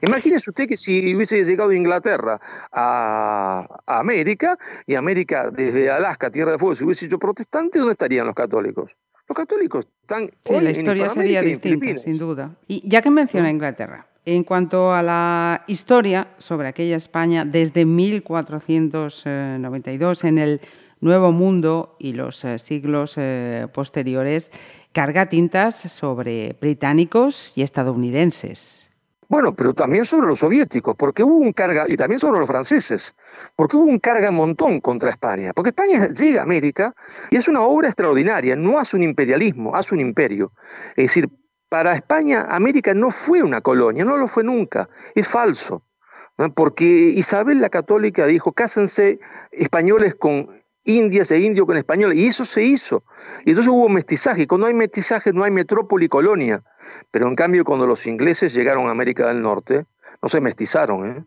Imagínese 0.00 0.48
usted 0.48 0.66
que 0.66 0.76
si 0.76 1.14
hubiese 1.14 1.44
llegado 1.44 1.70
Inglaterra 1.70 2.40
a, 2.72 3.66
América 3.86 4.58
y 4.86 4.94
América 4.94 5.50
desde 5.50 5.90
Alaska, 5.90 6.30
Tierra 6.30 6.52
de 6.52 6.58
Fuego, 6.58 6.74
si 6.74 6.84
hubiese 6.84 7.06
hecho 7.06 7.18
protestante, 7.18 7.78
¿dónde 7.78 7.92
estarían 7.92 8.26
los 8.26 8.34
católicos? 8.34 8.92
Los 9.28 9.36
católicos 9.36 9.86
están. 10.00 10.30
Sí, 10.40 10.60
la 10.60 10.70
historia 10.70 11.10
sería 11.10 11.42
distinta, 11.42 11.98
sin 11.98 12.16
duda. 12.16 12.56
Y 12.68 12.88
ya 12.88 13.02
que 13.02 13.10
menciona 13.10 13.50
Inglaterra, 13.50 14.06
en 14.24 14.44
cuanto 14.44 14.92
a 14.92 15.02
la 15.02 15.64
historia 15.66 16.28
sobre 16.38 16.68
aquella 16.68 16.96
España 16.96 17.44
desde 17.44 17.84
1492 17.84 20.24
en 20.24 20.38
el 20.38 20.60
Nuevo 21.00 21.32
Mundo 21.32 21.96
y 21.98 22.12
los 22.14 22.44
eh, 22.44 22.58
siglos 22.58 23.16
eh, 23.18 23.66
posteriores, 23.74 24.50
carga 24.92 25.26
tintas 25.26 25.74
sobre 25.74 26.56
británicos 26.60 27.58
y 27.58 27.62
estadounidenses. 27.62 28.84
Bueno, 29.28 29.54
pero 29.54 29.74
también 29.74 30.04
sobre 30.04 30.28
los 30.28 30.38
soviéticos, 30.38 30.94
porque 30.96 31.22
hubo 31.22 31.36
un 31.36 31.52
carga, 31.52 31.86
y 31.88 31.96
también 31.96 32.20
sobre 32.20 32.38
los 32.38 32.46
franceses, 32.46 33.14
porque 33.56 33.76
hubo 33.76 33.86
un 33.86 33.98
carga 33.98 34.30
montón 34.30 34.80
contra 34.80 35.10
España, 35.10 35.52
porque 35.54 35.70
España 35.70 36.08
llega 36.08 36.40
a 36.40 36.44
América 36.44 36.94
y 37.30 37.36
es 37.36 37.48
una 37.48 37.62
obra 37.62 37.88
extraordinaria, 37.88 38.54
no 38.54 38.78
hace 38.78 38.96
un 38.96 39.02
imperialismo, 39.02 39.74
hace 39.74 39.94
un 39.94 40.00
imperio. 40.00 40.52
Es 40.90 41.08
decir, 41.08 41.28
para 41.74 41.96
España, 41.96 42.46
América 42.50 42.94
no 42.94 43.10
fue 43.10 43.42
una 43.42 43.60
colonia, 43.60 44.04
no 44.04 44.16
lo 44.16 44.28
fue 44.28 44.44
nunca, 44.44 44.88
es 45.12 45.26
falso. 45.26 45.82
Porque 46.54 46.84
Isabel 46.84 47.60
la 47.60 47.68
Católica 47.68 48.26
dijo, 48.26 48.52
cásense 48.52 49.18
españoles 49.50 50.14
con 50.14 50.62
indias 50.84 51.32
e 51.32 51.40
indios 51.40 51.66
con 51.66 51.76
españoles, 51.76 52.16
y 52.16 52.28
eso 52.28 52.44
se 52.44 52.62
hizo. 52.62 53.02
Y 53.44 53.50
entonces 53.50 53.72
hubo 53.72 53.88
mestizaje, 53.88 54.42
y 54.42 54.46
cuando 54.46 54.68
hay 54.68 54.74
mestizaje 54.74 55.32
no 55.32 55.42
hay 55.42 55.50
metrópoli 55.50 56.08
colonia. 56.08 56.62
Pero 57.10 57.26
en 57.26 57.34
cambio, 57.34 57.64
cuando 57.64 57.88
los 57.88 58.06
ingleses 58.06 58.54
llegaron 58.54 58.86
a 58.86 58.92
América 58.92 59.26
del 59.26 59.42
Norte, 59.42 59.86
no 60.22 60.28
se 60.28 60.40
mestizaron, 60.40 61.08
¿eh? 61.08 61.24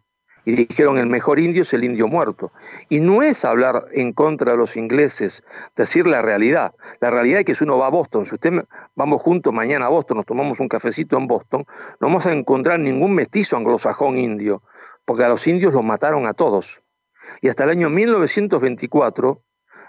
Y 0.48 0.56
dijeron 0.56 0.98
el 0.98 1.08
mejor 1.08 1.40
indio 1.40 1.64
es 1.64 1.74
el 1.74 1.84
indio 1.84 2.08
muerto. 2.08 2.54
Y 2.88 3.02
no 3.02 3.22
es 3.22 3.44
hablar 3.44 3.88
en 3.92 4.14
contra 4.14 4.54
de 4.54 4.58
los 4.58 4.78
ingleses, 4.78 5.44
decir 5.76 6.08
la 6.08 6.22
realidad. 6.22 6.74
La 7.02 7.12
realidad 7.12 7.42
es 7.42 7.46
que 7.46 7.54
si 7.54 7.66
uno 7.66 7.78
va 7.78 7.88
a 7.88 7.90
Boston, 7.90 8.26
si 8.26 8.36
usted 8.36 8.64
vamos 8.96 9.22
juntos 9.22 9.54
mañana 9.54 9.88
a 9.88 9.90
Boston, 9.90 10.16
nos 10.16 10.26
tomamos 10.26 10.62
un 10.62 10.70
cafecito 10.70 11.18
en 11.18 11.28
Boston, 11.28 11.66
no 12.00 12.08
vamos 12.08 12.26
a 12.26 12.32
encontrar 12.32 12.80
ningún 12.80 13.14
mestizo 13.14 13.58
anglosajón 13.58 14.18
indio, 14.18 14.64
porque 15.04 15.26
a 15.26 15.28
los 15.28 15.46
indios 15.48 15.74
los 15.74 15.84
mataron 15.84 16.26
a 16.28 16.34
todos. 16.34 16.82
Y 17.42 17.50
hasta 17.50 17.66
el 17.66 17.72
año 17.72 17.90
1924 17.90 19.42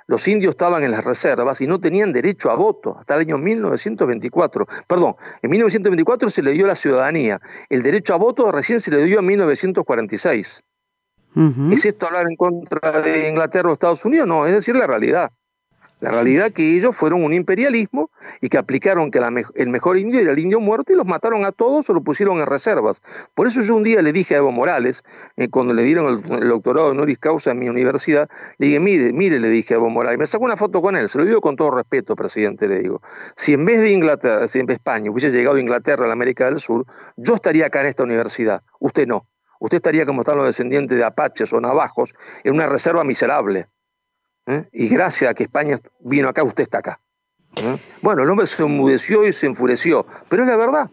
los 0.08 0.26
indios 0.26 0.52
estaban 0.52 0.82
en 0.82 0.90
las 0.90 1.04
reservas 1.04 1.60
y 1.60 1.66
no 1.66 1.78
tenían 1.78 2.12
derecho 2.12 2.50
a 2.50 2.56
voto 2.56 2.96
hasta 2.98 3.14
el 3.14 3.20
año 3.20 3.38
1924. 3.38 4.66
Perdón, 4.88 5.16
en 5.42 5.50
1924 5.50 6.30
se 6.30 6.42
le 6.42 6.52
dio 6.52 6.66
la 6.66 6.74
ciudadanía. 6.74 7.40
El 7.68 7.82
derecho 7.82 8.14
a 8.14 8.16
voto 8.16 8.50
recién 8.50 8.80
se 8.80 8.90
le 8.90 9.04
dio 9.04 9.20
en 9.20 9.26
1946. 9.26 10.64
¿Es 11.70 11.84
esto 11.84 12.06
hablar 12.06 12.26
en 12.28 12.36
contra 12.36 13.00
de 13.02 13.28
Inglaterra 13.28 13.70
o 13.70 13.74
Estados 13.74 14.04
Unidos? 14.04 14.26
No, 14.26 14.46
es 14.46 14.52
decir, 14.52 14.74
la 14.74 14.86
realidad. 14.86 15.30
La 16.00 16.12
realidad 16.12 16.52
que 16.52 16.76
ellos 16.76 16.96
fueron 16.96 17.24
un 17.24 17.32
imperialismo 17.32 18.10
y 18.40 18.48
que 18.48 18.58
aplicaron 18.58 19.10
que 19.10 19.20
el 19.54 19.68
mejor 19.68 19.98
indio 19.98 20.20
era 20.20 20.30
el 20.30 20.38
indio 20.38 20.60
muerto 20.60 20.92
y 20.92 20.96
los 20.96 21.06
mataron 21.06 21.44
a 21.44 21.50
todos 21.50 21.90
o 21.90 21.92
lo 21.92 22.02
pusieron 22.02 22.38
en 22.38 22.46
reservas. 22.46 23.02
Por 23.34 23.48
eso 23.48 23.62
yo 23.62 23.74
un 23.74 23.82
día 23.82 24.00
le 24.00 24.12
dije 24.12 24.34
a 24.34 24.38
Evo 24.38 24.52
Morales, 24.52 25.02
eh, 25.36 25.48
cuando 25.48 25.74
le 25.74 25.82
dieron 25.82 26.22
el, 26.30 26.48
doctorado 26.48 26.88
honoris 26.88 27.18
causa 27.18 27.50
en 27.50 27.58
mi 27.58 27.68
universidad, 27.68 28.28
le 28.58 28.66
dije, 28.66 28.80
mire, 28.80 29.12
mire, 29.12 29.40
le 29.40 29.48
dije 29.48 29.74
a 29.74 29.76
Evo 29.78 29.90
Morales, 29.90 30.18
me 30.18 30.26
sacó 30.26 30.44
una 30.44 30.56
foto 30.56 30.80
con 30.80 30.96
él, 30.96 31.08
se 31.08 31.18
lo 31.18 31.24
digo 31.24 31.40
con 31.40 31.56
todo 31.56 31.72
respeto, 31.72 32.14
presidente, 32.14 32.68
le 32.68 32.78
digo, 32.78 33.02
si 33.36 33.54
en 33.54 33.64
vez 33.64 33.80
de 33.80 33.90
Inglaterra, 33.90 34.46
si 34.46 34.60
en 34.60 34.66
vez 34.66 34.76
de 34.76 34.78
España 34.78 35.10
hubiese 35.10 35.30
llegado 35.30 35.56
a 35.56 35.60
Inglaterra, 35.60 36.04
a 36.04 36.06
la 36.06 36.12
América 36.12 36.44
del 36.44 36.60
Sur, 36.60 36.86
yo 37.16 37.34
estaría 37.34 37.66
acá 37.66 37.80
en 37.80 37.88
esta 37.88 38.04
universidad, 38.04 38.62
usted 38.78 39.06
no. 39.06 39.26
Usted 39.60 39.78
estaría 39.78 40.06
como 40.06 40.20
están 40.20 40.36
los 40.36 40.46
descendientes 40.46 40.96
de 40.96 41.04
apaches 41.04 41.52
o 41.52 41.60
navajos, 41.60 42.14
en 42.44 42.54
una 42.54 42.66
reserva 42.66 43.02
miserable. 43.02 43.66
¿Eh? 44.48 44.68
y 44.72 44.88
gracias 44.88 45.30
a 45.30 45.34
que 45.34 45.44
España 45.44 45.78
vino 46.00 46.28
acá, 46.28 46.42
usted 46.42 46.64
está 46.64 46.78
acá. 46.78 47.00
¿eh? 47.56 47.76
Bueno, 48.02 48.22
el 48.22 48.30
hombre 48.30 48.46
se 48.46 48.62
enmudeció 48.62 49.26
y 49.26 49.32
se 49.32 49.46
enfureció, 49.46 50.06
pero 50.28 50.42
es 50.42 50.48
la 50.48 50.56
verdad. 50.56 50.90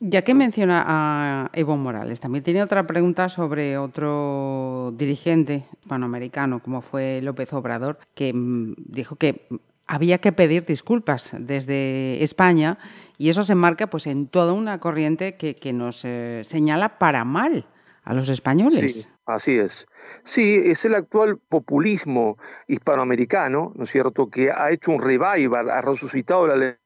Ya 0.00 0.22
que 0.22 0.34
menciona 0.34 0.84
a 0.86 1.50
Evo 1.54 1.76
Morales, 1.76 2.20
también 2.20 2.44
tiene 2.44 2.62
otra 2.62 2.86
pregunta 2.86 3.28
sobre 3.28 3.78
otro 3.78 4.92
dirigente 4.96 5.64
hispanoamericano, 5.80 6.60
como 6.60 6.82
fue 6.82 7.20
López 7.22 7.52
Obrador, 7.54 7.98
que 8.14 8.34
mm, 8.34 8.74
dijo 8.76 9.16
que 9.16 9.48
había 9.86 10.18
que 10.18 10.32
pedir 10.32 10.66
disculpas 10.66 11.30
desde 11.38 12.22
España 12.22 12.78
y 13.18 13.30
eso 13.30 13.42
se 13.42 13.54
marca 13.54 13.86
pues, 13.86 14.06
en 14.06 14.26
toda 14.26 14.52
una 14.52 14.80
corriente 14.80 15.36
que, 15.36 15.72
nos 15.72 16.04
eh, 16.04 16.42
señala 16.44 16.98
para 16.98 17.24
mal 17.24 17.66
a 18.02 18.12
los 18.12 18.28
españoles. 18.28 19.02
Sí, 19.02 19.08
así 19.26 19.58
es. 19.58 19.86
Sí, 20.24 20.60
es 20.64 20.84
el 20.84 20.94
actual 20.94 21.38
populismo 21.48 22.38
hispanoamericano, 22.68 23.72
¿no 23.74 23.84
es 23.84 23.90
cierto?, 23.90 24.30
que 24.30 24.50
ha 24.50 24.70
hecho 24.70 24.92
un 24.92 25.02
revival, 25.02 25.70
ha 25.70 25.80
resucitado 25.80 26.46
la 26.46 26.78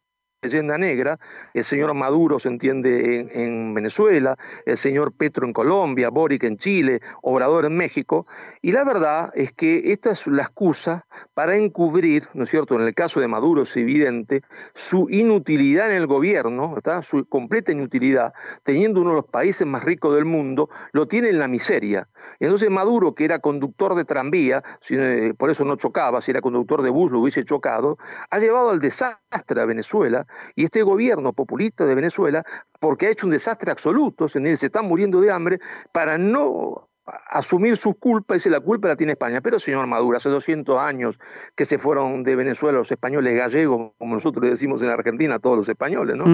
leyenda 0.43 0.79
negra, 0.79 1.19
el 1.53 1.65
señor 1.65 1.93
Maduro 1.93 2.39
se 2.39 2.49
entiende 2.49 3.29
en, 3.31 3.75
Venezuela, 3.75 4.39
el 4.65 4.79
señor 4.79 5.13
Petro 5.13 5.47
en 5.47 5.53
Colombia, 5.53 6.09
Boric 6.09 6.45
en 6.45 6.57
Chile, 6.57 7.03
Obrador 7.21 7.67
en 7.67 7.77
México, 7.77 8.27
y 8.63 8.73
la 8.73 8.85
verdad 8.85 9.31
es 9.35 9.53
que 9.53 9.93
esta 9.93 10.13
es 10.13 10.27
la 10.27 10.43
excusa 10.43 11.07
para 11.35 11.57
encubrir, 11.57 12.25
¿no 12.33 12.45
es 12.45 12.51
cierto?, 12.51 12.75
en 12.75 12.81
el 12.83 12.95
caso 12.95 13.21
de 13.21 13.29
Maduro 13.29 13.63
es 13.63 13.77
evidente, 13.77 14.43
su 14.75 15.09
inutilidad 15.11 15.91
en 15.91 15.97
el 15.97 16.07
gobierno, 16.07 16.75
¿está? 16.75 17.03
su 17.03 17.27
completa 17.27 17.73
inutilidad, 17.73 18.33
teniendo 18.63 19.03
uno 19.03 19.11
de 19.11 19.17
los 19.17 19.27
países 19.27 19.67
más 19.67 19.85
ricos 19.85 20.15
del 20.15 20.25
mundo, 20.25 20.71
lo 20.93 21.07
tiene 21.07 21.29
en 21.29 21.39
la 21.39 21.49
miseria. 21.49 22.09
Y 22.39 22.45
entonces 22.45 22.71
Maduro, 22.71 23.15
que 23.15 23.27
era 23.27 23.41
conductor 23.41 23.95
de 23.95 24.07
tranvía, 24.07 24.63
eh, 24.89 25.35
por 25.37 25.51
eso 25.51 25.67
no 25.67 25.77
chocaba, 25.77 26.23
si 26.23 26.31
era 26.31 26.41
conductor 26.41 26.81
de 26.81 26.89
bus 26.89 27.13
lo 27.13 27.21
hubiese 27.21 27.45
chocado, 27.45 27.99
ha 28.31 28.39
llevado 28.39 28.71
al 28.71 28.81
desastre 28.81 29.61
a 29.61 29.67
Venezuela 29.67 30.27
y 30.55 30.65
este 30.65 30.83
gobierno 30.83 31.33
populista 31.33 31.85
de 31.85 31.95
Venezuela, 31.95 32.45
porque 32.79 33.07
ha 33.07 33.11
hecho 33.11 33.27
un 33.27 33.33
desastre 33.33 33.71
absoluto, 33.71 34.29
se 34.29 34.41
están 34.53 34.87
muriendo 34.87 35.21
de 35.21 35.31
hambre, 35.31 35.61
para 35.93 36.19
no 36.19 36.91
asumir 37.29 37.77
su 37.77 37.95
culpa, 37.95 38.35
dice 38.35 38.51
la 38.51 38.61
culpa 38.61 38.89
la 38.89 38.97
tiene 38.97 39.13
España. 39.13 39.41
Pero 39.41 39.59
señor 39.59 39.87
Maduro, 39.87 40.17
hace 40.17 40.29
200 40.29 40.79
años 40.79 41.19
que 41.55 41.65
se 41.65 41.79
fueron 41.79 42.23
de 42.23 42.37
Venezuela 42.37 42.79
los 42.79 42.91
españoles 42.91 43.37
gallegos, 43.37 43.93
como 43.99 44.15
nosotros 44.15 44.45
le 44.45 44.51
decimos 44.51 44.83
en 44.83 44.89
Argentina 44.91 45.37
a 45.37 45.39
todos 45.39 45.57
los 45.57 45.69
españoles, 45.69 46.17
¿no? 46.17 46.25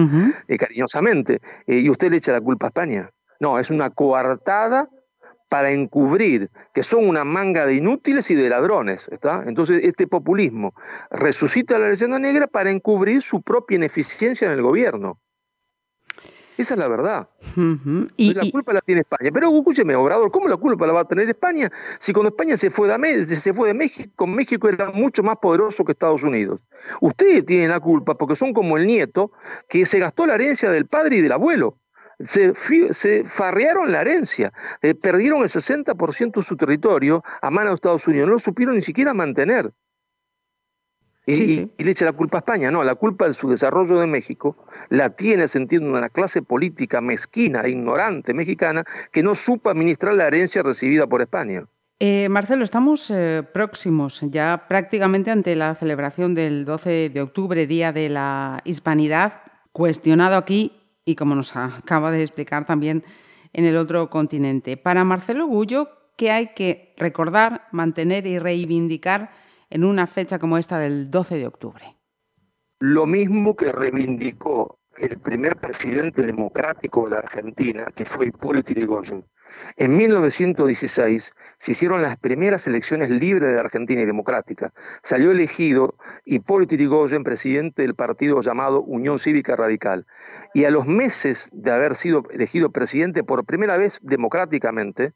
Eh, 0.47 0.57
cariñosamente. 0.57 1.41
Eh, 1.65 1.79
y 1.79 1.89
usted 1.89 2.11
le 2.11 2.17
echa 2.17 2.31
la 2.31 2.41
culpa 2.41 2.67
a 2.67 2.69
España. 2.69 3.09
No, 3.39 3.59
es 3.59 3.69
una 3.69 3.89
coartada 3.91 4.89
para 5.49 5.71
encubrir 5.71 6.49
que 6.73 6.83
son 6.83 7.07
una 7.07 7.23
manga 7.23 7.65
de 7.65 7.75
inútiles 7.75 8.29
y 8.31 8.35
de 8.35 8.49
ladrones. 8.49 9.07
¿está? 9.11 9.43
Entonces, 9.47 9.81
este 9.83 10.07
populismo 10.07 10.73
resucita 11.09 11.79
la 11.79 11.89
leyenda 11.89 12.19
negra 12.19 12.47
para 12.47 12.71
encubrir 12.71 13.21
su 13.21 13.41
propia 13.41 13.75
ineficiencia 13.75 14.47
en 14.47 14.53
el 14.53 14.61
gobierno. 14.61 15.19
Esa 16.57 16.73
es 16.73 16.79
la 16.79 16.87
verdad. 16.87 17.29
y, 18.17 18.33
la 18.33 18.49
culpa 18.51 18.73
la 18.73 18.81
tiene 18.81 19.01
España. 19.01 19.29
Pero 19.31 19.55
escúcheme, 19.55 19.95
Obrador, 19.95 20.31
¿cómo 20.31 20.47
la 20.47 20.57
culpa 20.57 20.87
la 20.87 20.93
va 20.93 21.01
a 21.01 21.07
tener 21.07 21.29
España? 21.29 21.71
Si 21.99 22.11
cuando 22.13 22.29
España 22.29 22.57
se 22.57 22.71
fue 22.71 22.87
de, 22.87 23.25
se 23.25 23.53
fue 23.53 23.67
de 23.67 23.73
México, 23.75 24.25
México 24.25 24.67
era 24.67 24.91
mucho 24.91 25.21
más 25.21 25.37
poderoso 25.37 25.85
que 25.85 25.91
Estados 25.91 26.23
Unidos. 26.23 26.59
Ustedes 26.99 27.45
tienen 27.45 27.69
la 27.69 27.79
culpa 27.79 28.15
porque 28.15 28.35
son 28.35 28.53
como 28.53 28.77
el 28.77 28.87
nieto 28.87 29.31
que 29.69 29.85
se 29.85 29.99
gastó 29.99 30.25
la 30.25 30.33
herencia 30.33 30.71
del 30.71 30.87
padre 30.87 31.17
y 31.17 31.21
del 31.21 31.31
abuelo 31.31 31.77
se, 32.19 32.53
se 32.93 33.23
farrearon 33.25 33.91
la 33.91 34.01
herencia, 34.01 34.51
eh, 34.81 34.95
perdieron 34.95 35.41
el 35.43 35.49
60% 35.49 36.35
de 36.35 36.43
su 36.43 36.57
territorio 36.57 37.23
a 37.41 37.49
mano 37.49 37.69
de 37.69 37.75
Estados 37.75 38.07
Unidos, 38.07 38.27
no 38.27 38.33
lo 38.33 38.39
supieron 38.39 38.75
ni 38.75 38.81
siquiera 38.81 39.13
mantener. 39.13 39.71
Y, 41.29 41.69
le 41.77 41.91
echa 41.91 42.05
la 42.05 42.13
culpa 42.13 42.37
a 42.37 42.39
España, 42.39 42.71
no, 42.71 42.85
la 42.85 42.95
culpa 42.95 43.27
de 43.27 43.33
su 43.33 43.49
desarrollo 43.49 43.99
de 43.99 44.07
México 44.07 44.55
la 44.87 45.09
tiene 45.09 45.49
sentido 45.49 45.83
una 45.83 46.07
clase 46.07 46.41
política 46.41 47.01
mezquina 47.01 47.63
e 47.63 47.71
ignorante 47.71 48.33
mexicana 48.33 48.85
que 49.11 49.23
no 49.23 49.35
supo 49.35 49.69
administrar 49.69 50.15
la 50.15 50.27
herencia 50.27 50.63
recibida 50.63 51.05
por 51.05 51.21
España. 51.21 51.65
Eh, 51.99 52.29
Marcelo, 52.29 52.63
estamos 52.63 53.11
eh, 53.11 53.43
próximos 53.53 54.21
ya 54.21 54.67
prácticamente 54.69 55.29
ante 55.29 55.55
la 55.57 55.75
celebración 55.75 56.33
del 56.33 56.63
12 56.63 57.09
de 57.09 57.21
octubre, 57.21 57.67
Día 57.67 57.91
de 57.91 58.07
la 58.07 58.61
Hispanidad, 58.63 59.41
cuestionado 59.73 60.37
aquí 60.37 60.76
y 61.07 61.15
como 61.15 61.35
nos 61.35 61.55
acaba 61.55 62.11
de 62.11 62.21
explicar 62.21 62.65
también 62.65 63.03
en 63.53 63.63
el 63.63 63.77
otro 63.77 64.09
continente. 64.09 64.75
Para 64.75 65.05
Marcelo 65.05 65.47
Gullo, 65.47 65.87
¿qué 66.17 66.31
hay 66.31 66.47
que 66.47 66.93
recordar, 66.97 67.69
mantener 67.71 68.27
y 68.27 68.39
reivindicar 68.39 69.31
en 69.69 69.85
una 69.85 70.05
fecha 70.05 70.37
como 70.37 70.57
esta 70.57 70.79
del 70.79 71.09
12 71.09 71.37
de 71.37 71.47
octubre? 71.47 71.95
Lo 72.79 73.05
mismo 73.05 73.55
que 73.55 73.71
reivindicó 73.71 74.79
el 74.97 75.17
primer 75.19 75.55
presidente 75.55 76.23
democrático 76.23 77.05
de 77.05 77.11
la 77.11 77.19
Argentina, 77.19 77.85
que 77.95 78.03
fue 78.03 78.27
Hipólito 78.27 78.73
Yrigoyen, 78.73 79.23
en 79.75 79.97
1916 79.97 81.31
se 81.57 81.71
hicieron 81.71 82.01
las 82.01 82.17
primeras 82.17 82.67
elecciones 82.67 83.09
libres 83.09 83.51
de 83.51 83.59
Argentina 83.59 84.01
y 84.01 84.05
democrática. 84.05 84.73
Salió 85.03 85.31
elegido 85.31 85.95
Hipólito 86.25 86.75
Yrigoyen, 86.75 87.23
presidente 87.23 87.81
del 87.81 87.95
partido 87.95 88.41
llamado 88.41 88.81
Unión 88.81 89.19
Cívica 89.19 89.55
Radical. 89.55 90.05
Y 90.53 90.65
a 90.65 90.71
los 90.71 90.85
meses 90.85 91.49
de 91.51 91.71
haber 91.71 91.95
sido 91.95 92.23
elegido 92.31 92.71
presidente 92.71 93.23
por 93.23 93.45
primera 93.45 93.77
vez 93.77 93.99
democráticamente, 94.01 95.13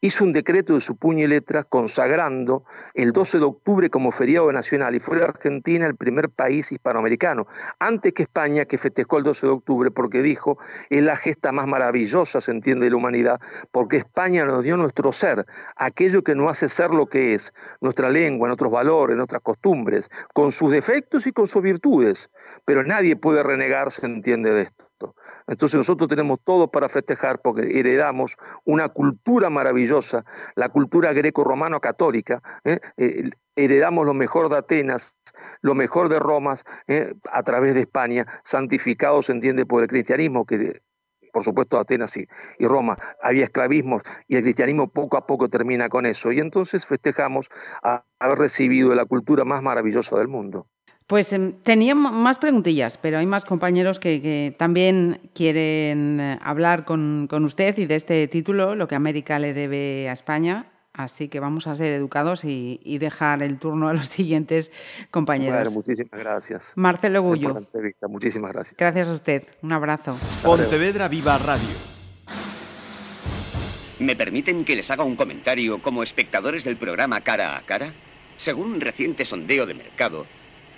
hizo 0.00 0.24
un 0.24 0.32
decreto 0.32 0.74
de 0.74 0.80
su 0.80 0.96
puño 0.96 1.24
y 1.24 1.28
letra 1.28 1.64
consagrando 1.64 2.64
el 2.94 3.12
12 3.12 3.38
de 3.38 3.44
octubre 3.44 3.90
como 3.90 4.12
feriado 4.12 4.52
nacional 4.52 4.94
y 4.94 5.00
fue 5.00 5.22
Argentina 5.22 5.86
el 5.86 5.96
primer 5.96 6.30
país 6.30 6.70
hispanoamericano, 6.70 7.46
antes 7.78 8.12
que 8.12 8.24
España 8.24 8.66
que 8.66 8.78
festejó 8.78 9.18
el 9.18 9.24
12 9.24 9.46
de 9.46 9.52
octubre 9.52 9.90
porque 9.90 10.22
dijo 10.22 10.58
es 10.90 11.02
la 11.02 11.16
gesta 11.16 11.52
más 11.52 11.66
maravillosa, 11.66 12.40
se 12.40 12.50
entiende, 12.50 12.86
de 12.86 12.90
la 12.90 12.96
humanidad, 12.96 13.40
porque 13.72 13.96
España 13.96 14.44
nos 14.44 14.62
dio 14.62 14.76
nuestro 14.76 15.12
ser, 15.12 15.46
aquello 15.76 16.22
que 16.22 16.34
nos 16.34 16.50
hace 16.50 16.68
ser 16.68 16.90
lo 16.90 17.06
que 17.06 17.34
es, 17.34 17.52
nuestra 17.80 18.10
lengua, 18.10 18.48
nuestros 18.48 18.70
valores, 18.70 19.16
nuestras 19.16 19.42
costumbres, 19.42 20.10
con 20.34 20.52
sus 20.52 20.72
defectos 20.72 21.26
y 21.26 21.32
con 21.32 21.46
sus 21.46 21.62
virtudes, 21.62 22.30
pero 22.64 22.84
nadie 22.84 23.16
puede 23.16 23.42
renegar, 23.42 23.90
se 23.90 24.04
entiende 24.04 24.52
de 24.52 24.62
esto. 24.62 24.85
Entonces 25.46 25.76
nosotros 25.76 26.08
tenemos 26.08 26.40
todo 26.44 26.70
para 26.70 26.88
festejar 26.88 27.40
porque 27.40 27.78
heredamos 27.78 28.36
una 28.64 28.88
cultura 28.88 29.50
maravillosa, 29.50 30.24
la 30.54 30.68
cultura 30.68 31.12
greco-romano-católica, 31.12 32.42
¿eh? 32.64 32.80
Eh, 32.96 33.30
heredamos 33.54 34.06
lo 34.06 34.14
mejor 34.14 34.48
de 34.48 34.58
Atenas, 34.58 35.14
lo 35.62 35.74
mejor 35.74 36.08
de 36.08 36.18
Roma 36.18 36.56
¿eh? 36.86 37.14
a 37.30 37.42
través 37.42 37.74
de 37.74 37.80
España, 37.80 38.26
santificados, 38.44 39.26
se 39.26 39.32
entiende, 39.32 39.66
por 39.66 39.82
el 39.82 39.88
cristianismo, 39.88 40.44
que 40.44 40.80
por 41.32 41.44
supuesto 41.44 41.78
Atenas 41.78 42.16
y, 42.16 42.26
y, 42.58 42.66
Roma 42.66 42.98
había 43.22 43.44
esclavismo 43.44 44.00
y 44.26 44.36
el 44.36 44.42
cristianismo 44.42 44.88
poco 44.88 45.18
a 45.18 45.26
poco 45.26 45.48
termina 45.48 45.88
con 45.88 46.06
eso. 46.06 46.32
Y 46.32 46.40
entonces 46.40 46.86
festejamos 46.86 47.48
haber 47.82 48.38
recibido 48.38 48.94
la 48.94 49.04
cultura 49.04 49.44
más 49.44 49.62
maravillosa 49.62 50.16
del 50.16 50.28
mundo. 50.28 50.66
Pues 51.06 51.32
em, 51.32 51.52
tenía 51.62 51.94
más 51.94 52.38
preguntillas, 52.38 52.98
pero 52.98 53.18
hay 53.18 53.26
más 53.26 53.44
compañeros 53.44 54.00
que, 54.00 54.54
también 54.58 55.20
quieren 55.34 56.18
eh, 56.20 56.38
hablar 56.42 56.84
con, 56.84 57.28
usted 57.44 57.78
y 57.78 57.86
de 57.86 57.94
este 57.94 58.26
título, 58.26 58.74
lo 58.74 58.88
que 58.88 58.96
América 58.96 59.38
le 59.38 59.54
debe 59.54 60.08
a 60.08 60.12
España. 60.12 60.72
Así 60.92 61.28
que 61.28 61.40
vamos 61.40 61.66
a 61.66 61.76
ser 61.76 61.92
educados 61.92 62.44
y, 62.44 62.98
dejar 62.98 63.42
el 63.42 63.58
turno 63.58 63.88
a 63.88 63.92
los 63.92 64.08
siguientes 64.08 64.72
compañeros. 65.12 65.72
muchísimas 65.72 66.18
gracias. 66.18 66.72
Marcelo 66.74 67.22
Gullo. 67.22 67.56
Muchísimas 68.08 68.52
gracias. 68.52 68.76
Gracias 68.76 69.08
a 69.08 69.12
usted. 69.12 69.44
Un 69.62 69.72
abrazo. 69.72 70.18
Pontevedra 70.42 71.06
Viva 71.06 71.38
Radio. 71.38 71.76
¿Me 74.00 74.16
permiten 74.16 74.64
que 74.64 74.74
les 74.74 74.90
haga 74.90 75.04
un 75.04 75.16
comentario 75.16 75.80
como 75.80 76.02
espectadores 76.02 76.64
del 76.64 76.76
programa 76.76 77.20
Cara 77.20 77.56
a 77.56 77.62
Cara? 77.62 77.94
Según 78.38 78.72
un 78.72 78.80
reciente 78.80 79.24
sondeo 79.24 79.66
de 79.66 79.74
mercado, 79.74 80.26